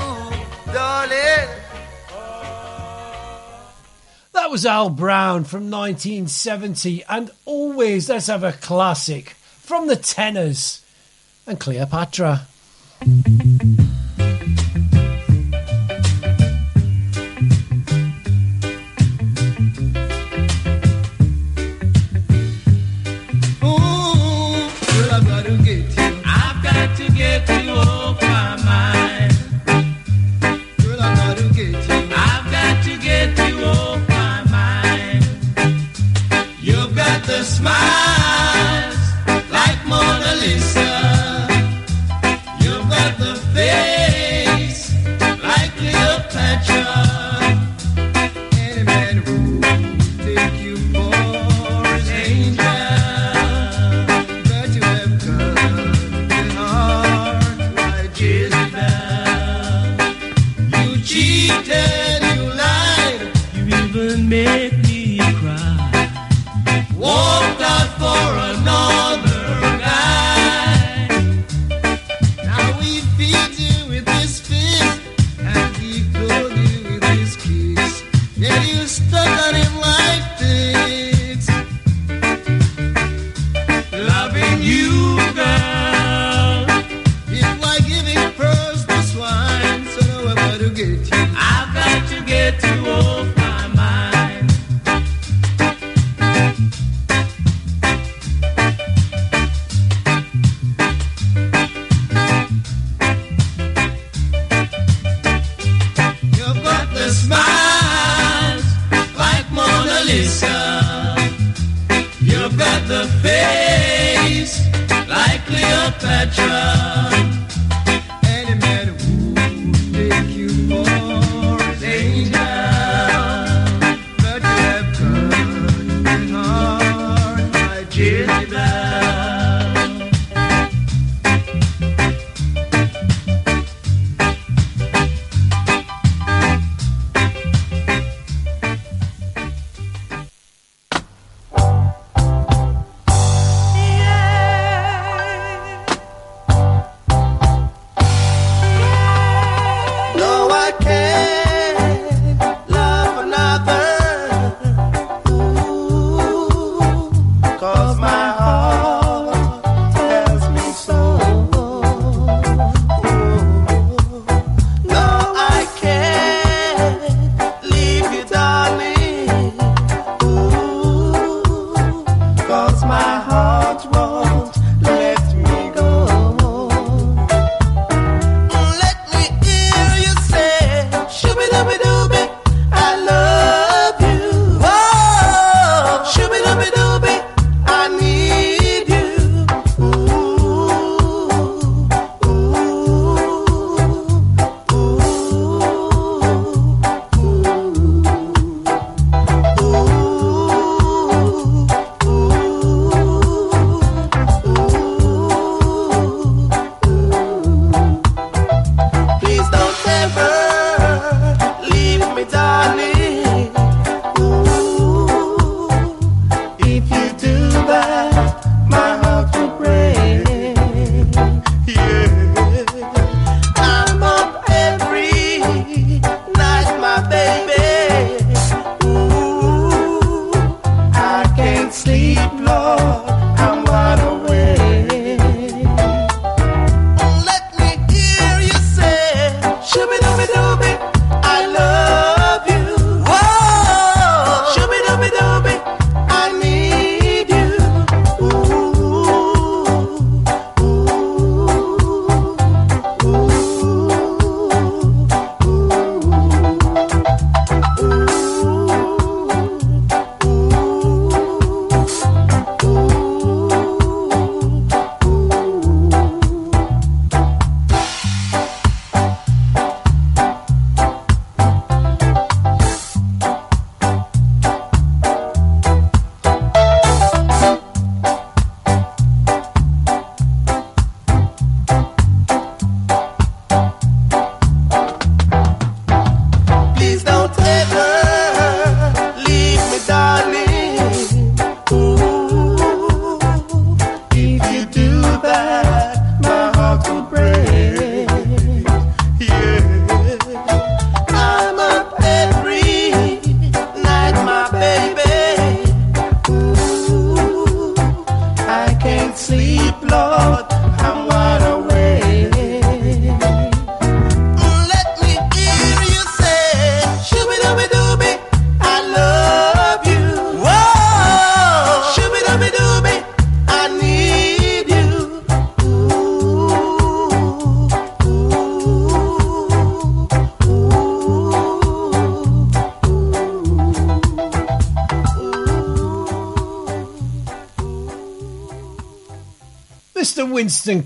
darling. 0.73 1.49
That 4.33 4.51
was 4.51 4.67
Al 4.67 4.91
Brown 4.91 5.45
from 5.45 5.71
1970, 5.71 7.05
and 7.09 7.31
always 7.45 8.09
let's 8.09 8.27
have 8.27 8.43
a 8.43 8.53
classic 8.53 9.37
from 9.61 9.87
the 9.87 9.97
Tennors 9.97 10.81
and 11.47 11.61
Cleopatra. 11.61 12.49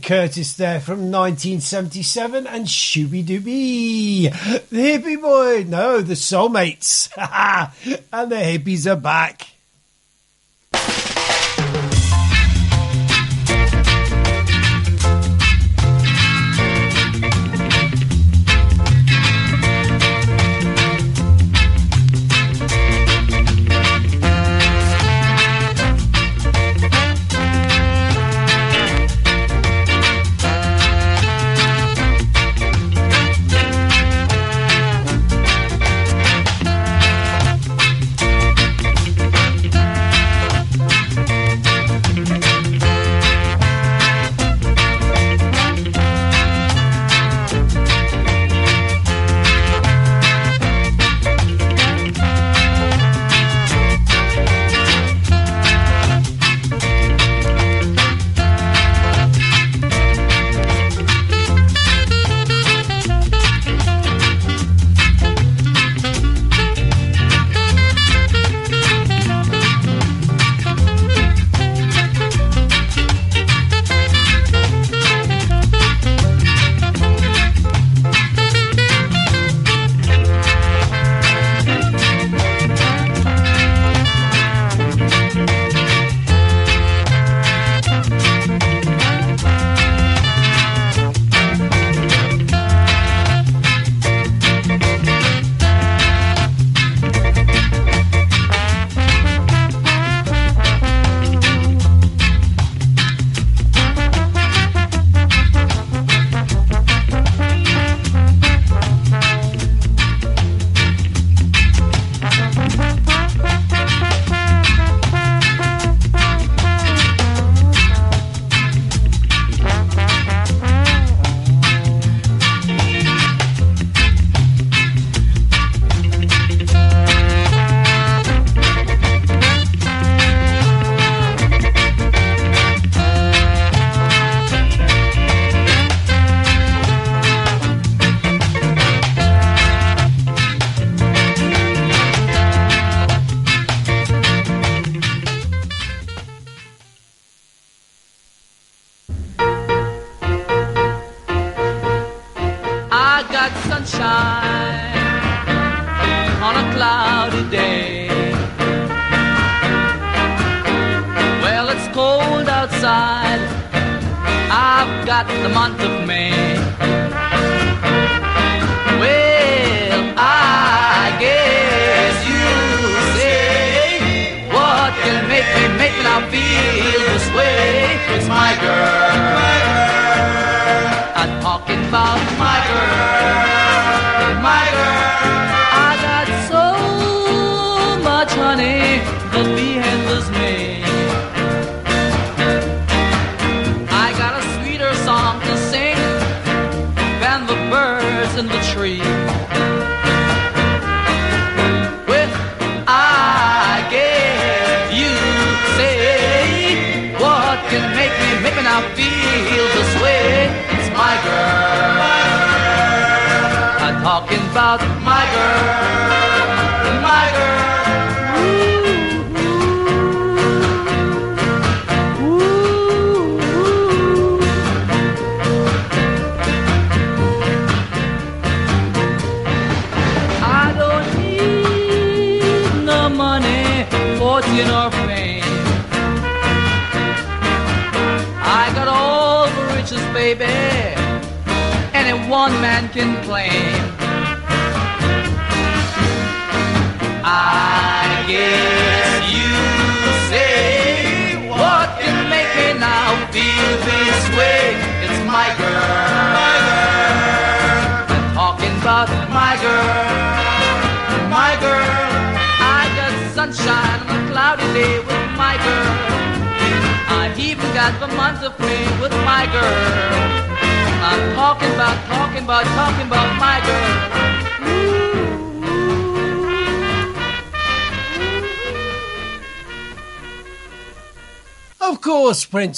Curtis 0.08 0.54
there 0.54 0.80
from 0.80 1.10
1977 1.12 2.46
and 2.46 2.64
Shooby 2.64 3.22
Dooby. 3.22 4.22
The 4.70 4.98
Hippie 4.98 5.20
Boy. 5.20 5.66
No, 5.68 6.00
the 6.00 6.14
Soulmates. 6.14 7.10
and 8.10 8.32
the 8.32 8.36
Hippies 8.36 8.90
are 8.90 8.96
back. 8.96 9.37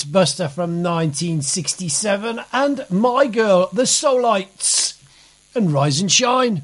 Lights 0.01 0.11
Buster 0.11 0.49
from 0.49 0.83
1967, 0.83 2.41
and 2.55 2.87
My 2.89 3.27
Girl, 3.27 3.69
The 3.71 3.83
Solites, 3.83 4.95
and 5.55 5.75
Rise 5.75 6.01
and 6.01 6.11
Shine. 6.11 6.63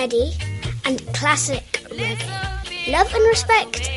Steady, 0.00 0.32
and 0.86 0.98
classic 1.12 1.62
reggae. 1.90 2.88
Love 2.88 3.12
and 3.12 3.24
respect 3.28 3.89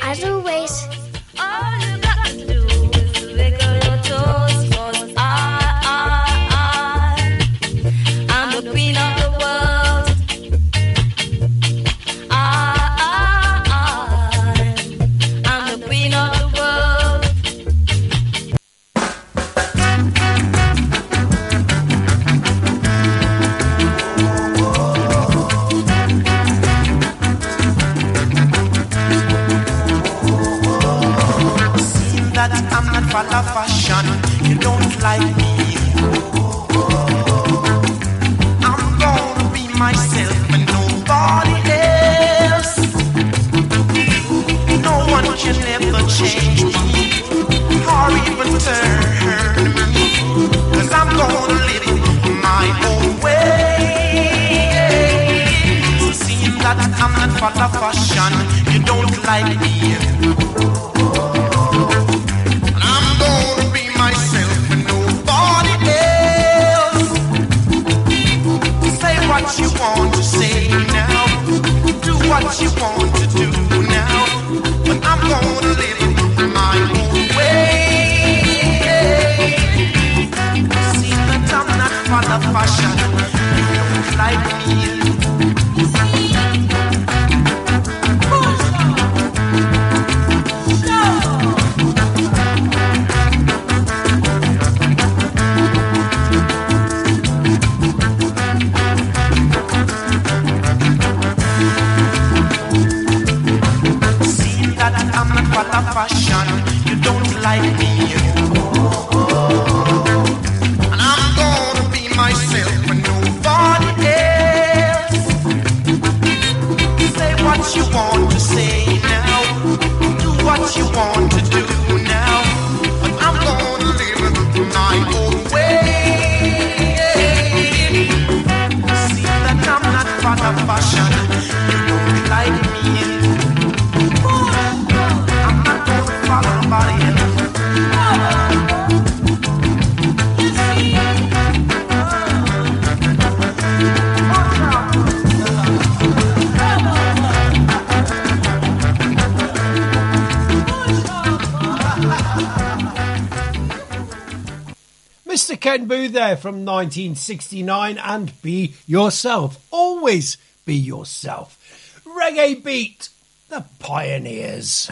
From 156.36 156.66
1969 156.66 157.98
and 157.98 158.42
be 158.42 158.74
yourself. 158.86 159.66
Always 159.72 160.38
be 160.66 160.76
yourself. 160.76 161.60
Reggae 162.06 162.64
Beat, 162.64 163.10
the 163.50 163.66
pioneers. 163.80 164.90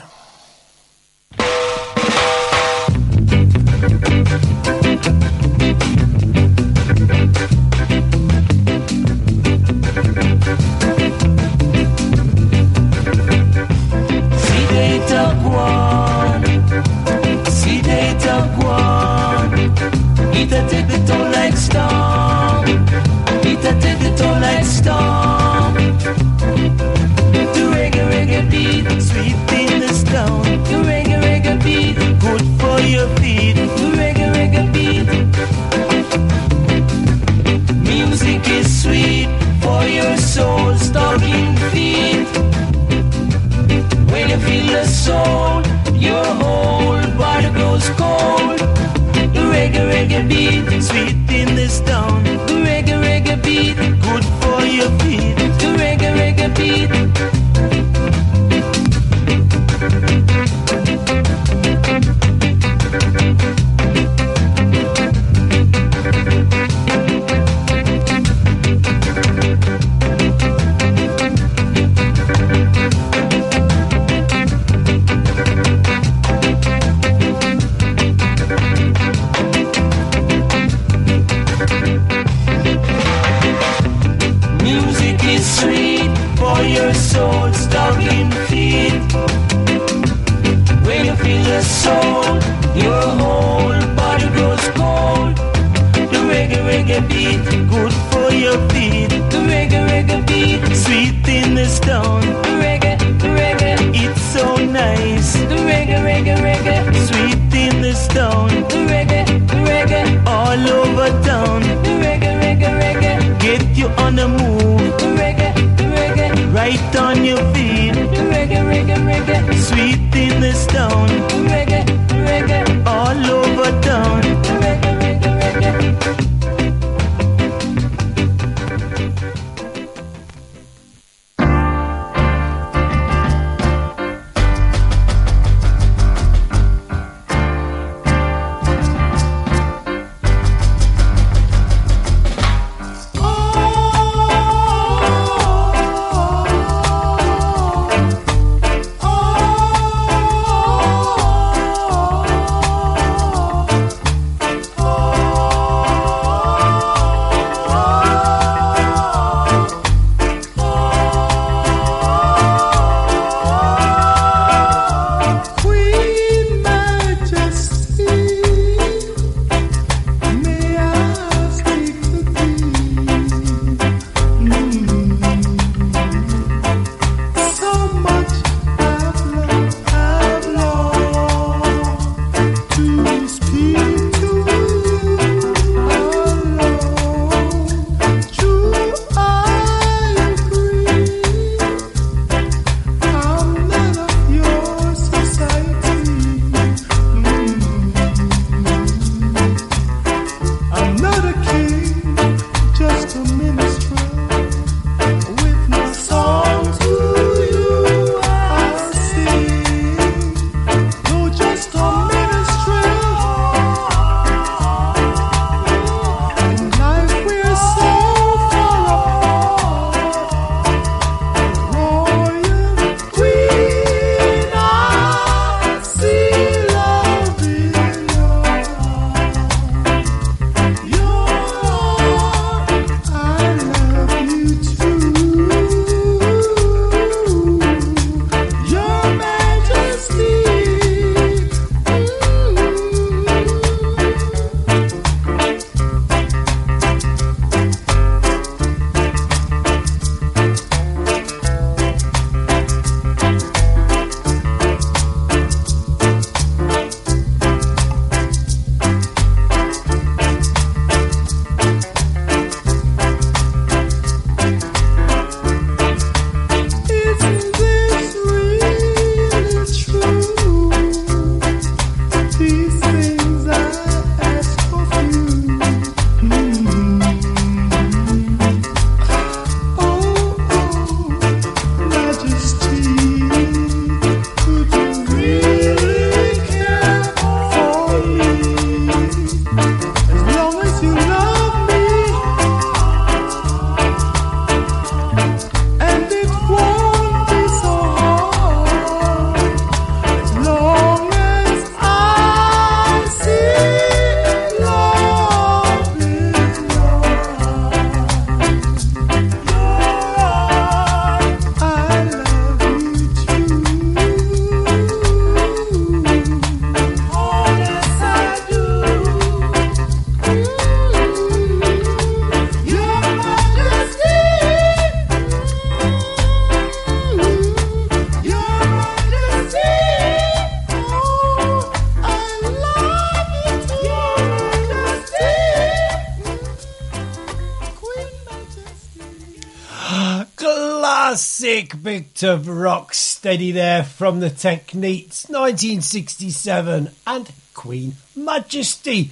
Of 342.24 342.48
rock 342.48 342.94
steady 342.94 343.52
there 343.52 343.84
from 343.84 344.20
the 344.20 344.30
Techniques 344.30 345.28
1967 345.30 346.90
and 347.08 347.32
Queen 347.54 347.94
Majesty, 348.16 349.06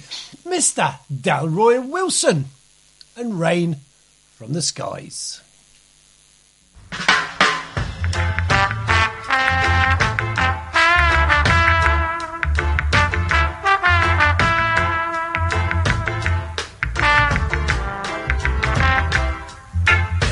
Mr. 0.44 0.96
Delroy 1.12 1.88
Wilson, 1.88 2.46
and 3.16 3.40
Rain 3.40 3.76
from 4.36 4.52
the 4.52 4.62
Skies. 4.62 5.40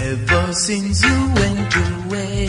Ever 0.00 0.52
since 0.52 1.02
you 1.02 1.32
went 1.34 1.97
away, 2.08 2.46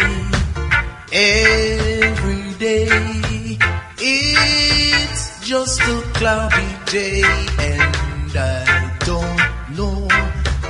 every 1.12 2.54
day 2.60 3.58
it's 4.00 5.48
just 5.48 5.82
a 5.82 6.02
cloudy 6.14 6.92
day, 6.92 7.22
and 7.60 8.36
I 8.36 8.98
don't 9.06 9.78
know 9.78 10.08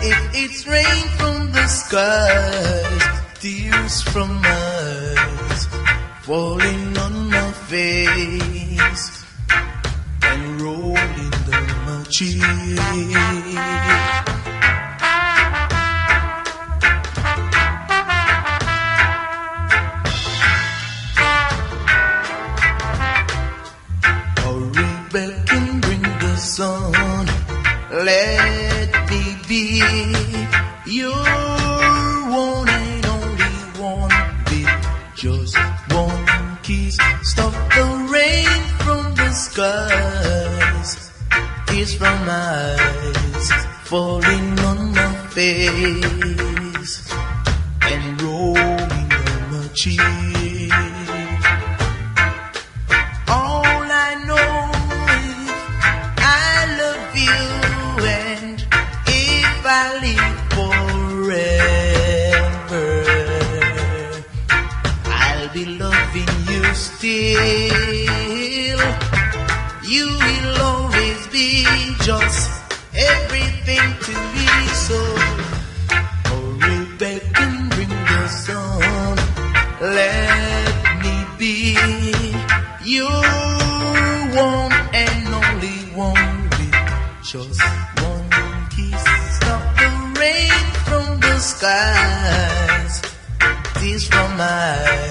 if 0.01 0.19
it's 0.33 0.67
rain 0.67 1.07
from 1.17 1.51
the 1.51 1.67
skies, 1.67 3.03
tears 3.39 4.01
from 4.03 4.41
eyes 4.43 5.67
falling 6.23 6.97
on 6.97 7.29
my 7.29 7.51
face 7.67 9.23
and 10.21 10.61
rolling 10.61 11.31
down 11.49 11.85
my 11.85 12.03
cheek. 12.09 12.41
Let 26.59 26.91
me 29.09 29.21
be 29.47 29.81
your 30.85 31.13
one 31.15 32.67
and 32.67 33.05
only 33.05 33.45
one. 33.79 34.11
With 34.51 34.67
just 35.15 35.57
one 35.89 36.57
kiss, 36.61 36.97
stop 37.23 37.53
the 37.53 37.85
rain 38.11 38.61
from 38.79 39.15
the 39.15 39.31
skies. 39.31 41.11
Tears 41.67 41.93
from 41.93 42.25
my 42.25 42.75
eyes 42.77 43.51
falling 43.85 44.59
on 44.59 44.91
my 44.91 45.13
face 45.29 47.09
and 47.83 48.21
rolling 48.21 49.07
down 49.07 49.51
my 49.51 49.67
cheek. 49.73 50.28
Still. 67.19 68.83
You 69.93 70.05
will 70.25 70.61
always 70.61 71.27
be 71.27 71.65
just 72.07 72.49
everything 72.93 73.87
to 74.05 74.13
me. 74.35 74.47
So 74.87 74.99
hurry 76.29 76.79
back 77.01 77.23
and 77.43 77.69
bring 77.71 77.93
the 78.11 78.27
sun. 78.27 79.15
Let 79.81 80.73
me 81.03 81.15
be 81.41 81.55
your 82.95 83.23
one 84.47 84.73
and 85.03 85.21
only 85.41 85.79
one 86.07 86.49
with 86.57 86.77
just 87.31 87.61
one 88.07 88.29
kiss. 88.73 89.03
Stop 89.37 89.63
the 89.79 89.89
rain 90.19 90.65
from 90.87 91.19
the 91.19 91.35
skies, 91.39 93.01
tears 93.75 94.07
from 94.07 94.37
my 94.37 95.08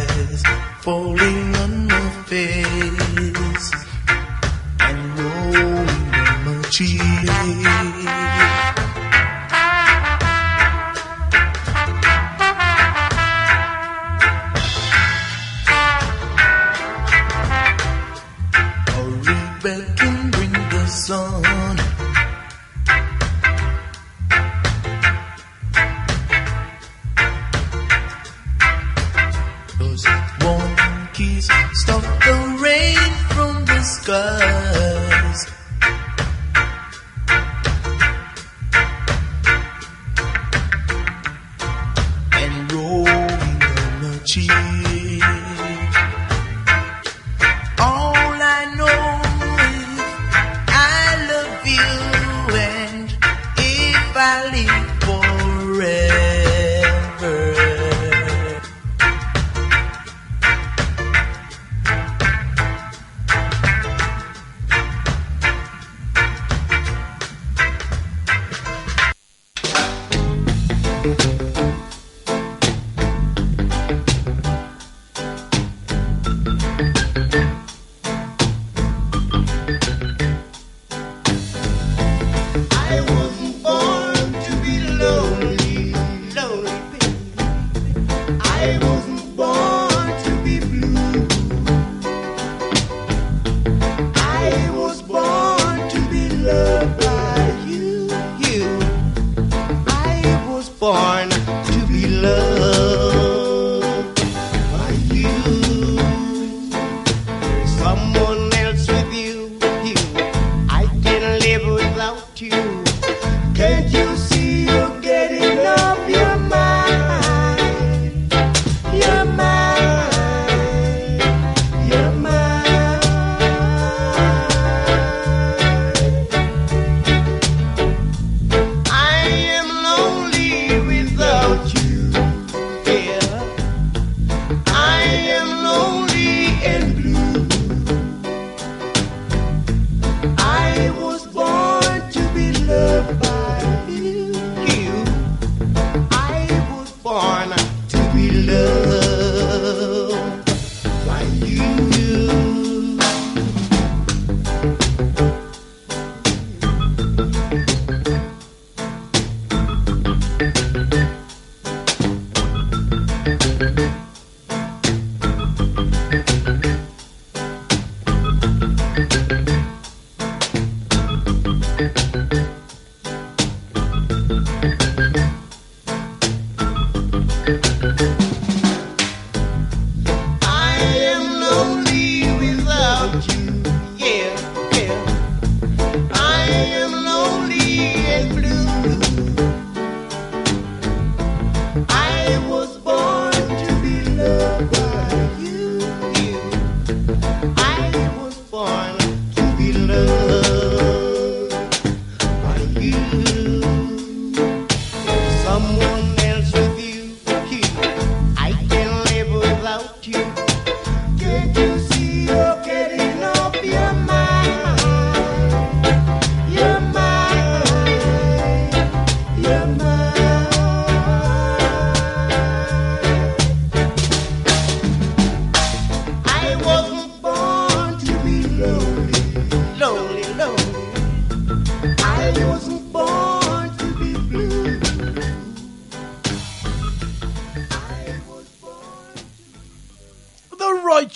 from 34.08 34.87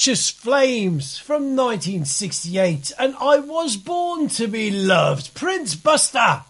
Righteous 0.02 0.30
Flames 0.30 1.16
from 1.16 1.54
1968, 1.54 2.90
and 2.98 3.14
I 3.20 3.38
Was 3.38 3.76
Born 3.76 4.26
to 4.30 4.48
Be 4.48 4.68
Loved, 4.68 5.32
Prince 5.32 5.76
Buster, 5.76 6.42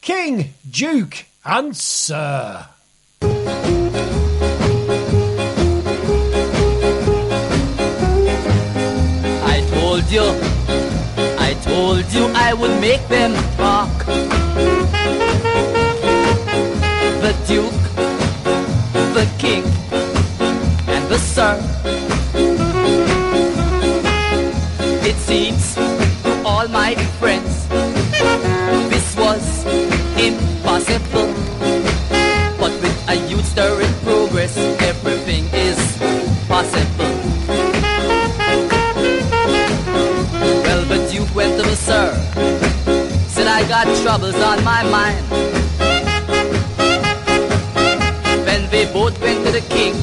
King, 0.00 0.54
Duke, 0.68 1.26
and 1.44 1.76
Sir. 1.76 2.66
I 3.22 3.28
told 9.70 10.10
you, 10.10 10.24
I 11.38 11.54
told 11.62 12.12
you 12.12 12.26
I 12.34 12.52
would 12.52 12.80
make 12.80 13.06
them 13.06 13.32
talk. 13.56 14.06
The 17.22 17.32
Duke, 17.46 17.94
the 19.14 19.28
King, 19.38 19.62
and 20.88 21.08
the 21.08 21.18
Sir. 21.20 22.07
My 26.88 26.94
friends 27.20 27.68
this 28.88 29.08
was 29.16 29.44
impossible. 30.16 31.30
But 32.60 32.72
with 32.82 32.98
a 33.08 33.16
youth 33.28 33.44
stirring 33.44 33.92
progress, 34.04 34.56
everything 34.90 35.44
is 35.52 35.78
possible. 36.48 37.14
Well, 40.64 40.82
the 40.92 41.00
Duke 41.12 41.34
went 41.34 41.56
to 41.58 41.64
the 41.70 41.76
Sir, 41.76 42.08
said 43.34 43.48
I 43.48 43.68
got 43.68 43.86
troubles 44.02 44.38
on 44.50 44.64
my 44.64 44.82
mind. 44.98 45.24
Then 48.46 48.62
they 48.70 48.90
both 48.94 49.20
went 49.20 49.44
to 49.44 49.52
the 49.52 49.64
King, 49.76 49.94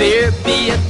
There 0.00 0.32
be 0.46 0.70
a 0.70 0.89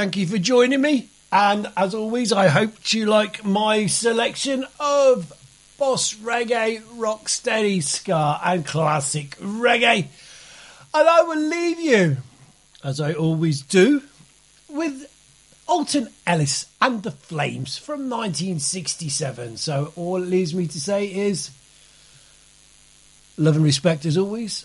Thank 0.00 0.16
you 0.16 0.26
for 0.26 0.38
joining 0.38 0.80
me. 0.80 1.08
And 1.30 1.70
as 1.76 1.94
always, 1.94 2.32
I 2.32 2.48
hope 2.48 2.90
you 2.94 3.04
like 3.04 3.44
my 3.44 3.84
selection 3.84 4.64
of 4.80 5.30
boss 5.78 6.14
reggae, 6.14 6.80
rocksteady 6.96 7.82
ska, 7.82 8.40
and 8.42 8.64
classic 8.64 9.36
reggae. 9.36 10.06
And 10.94 11.06
I 11.06 11.20
will 11.20 11.38
leave 11.38 11.78
you, 11.78 12.16
as 12.82 12.98
I 12.98 13.12
always 13.12 13.60
do, 13.60 14.02
with 14.70 15.04
Alton 15.68 16.08
Ellis 16.26 16.64
and 16.80 17.02
the 17.02 17.10
Flames 17.10 17.76
from 17.76 18.08
1967. 18.08 19.58
So 19.58 19.92
all 19.96 20.22
it 20.22 20.28
leaves 20.28 20.54
me 20.54 20.66
to 20.66 20.80
say 20.80 21.14
is 21.14 21.50
love 23.36 23.56
and 23.56 23.64
respect 23.66 24.06
as 24.06 24.16
always. 24.16 24.64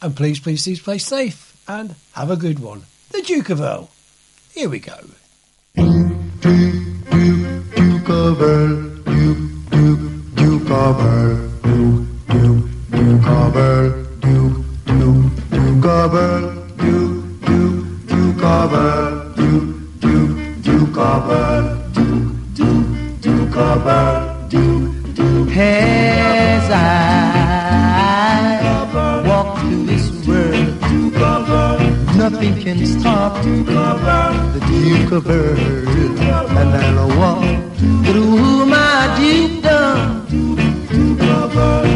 And 0.00 0.16
please, 0.16 0.40
please, 0.40 0.64
please 0.64 0.80
play 0.80 0.96
safe 0.96 1.54
and 1.68 1.96
have 2.14 2.30
a 2.30 2.36
good 2.36 2.60
one. 2.60 2.84
The 3.10 3.20
Duke 3.20 3.50
of 3.50 3.60
Earl. 3.60 3.90
Here 4.54 4.68
we 4.68 4.78
go. 4.78 4.94
Earl, 13.56 14.20
Duke, 14.20 14.64
Duke, 17.40 17.86
Duke 18.06 18.36
of 18.36 18.70
Earl, 18.70 19.14
Duke, 19.34 19.84
Duke, 20.06 20.46
Duke 20.46 20.94
of 20.94 21.22
Earl, 21.22 21.90
Duke, 21.90 22.36
Duke, 22.54 23.20
Duke 23.20 23.56
of 23.56 23.86
Earl, 23.86 24.48
Duke, 24.48 25.48
nothing 32.34 32.62
can 32.62 32.86
stop 32.86 33.42
the 33.44 34.60
Duke 34.66 35.12
of 35.12 35.28
Earl, 35.28 35.58
and 36.58 36.74
I'll 36.74 37.08
walk 37.18 37.76
through 38.06 38.66
my 38.66 39.14
dukedom, 39.18 40.26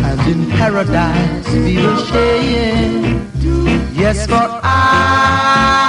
and 0.09 0.21
in 0.33 0.51
paradise 0.51 1.49
feel 1.49 1.97
shame. 2.07 3.31
Yes, 3.95 4.27
for 4.27 4.49
I. 4.63 5.88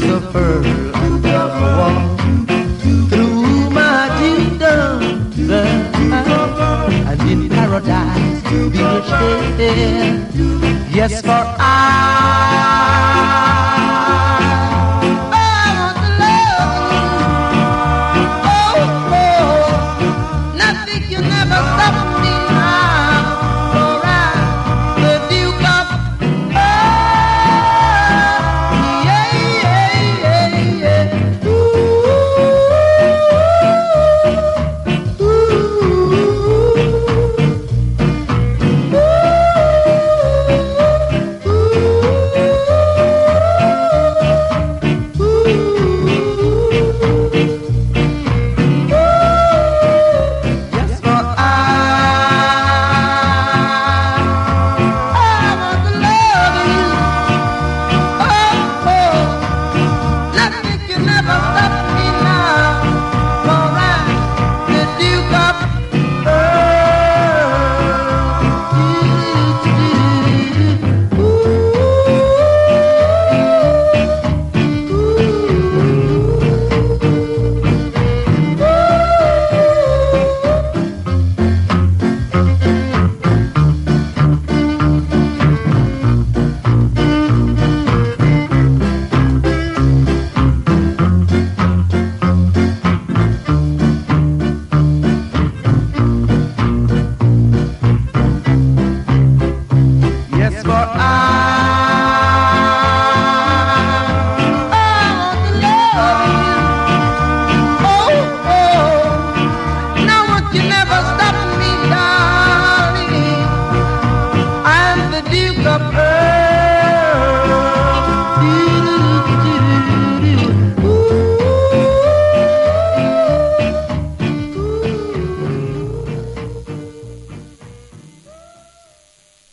Duchess 0.00 0.12
of 0.12 0.32
Pearl, 0.32 0.62
walk 1.76 2.20
through 3.10 3.70
my 3.70 4.08
kingdom, 4.18 5.02
and 7.06 7.30
in 7.30 7.48
paradise 7.50 8.42
to 8.48 8.70
be 8.70 8.78
a 8.78 9.02
share. 9.06 10.28
Yes, 10.90 11.20
for 11.20 11.44
I 11.58 13.29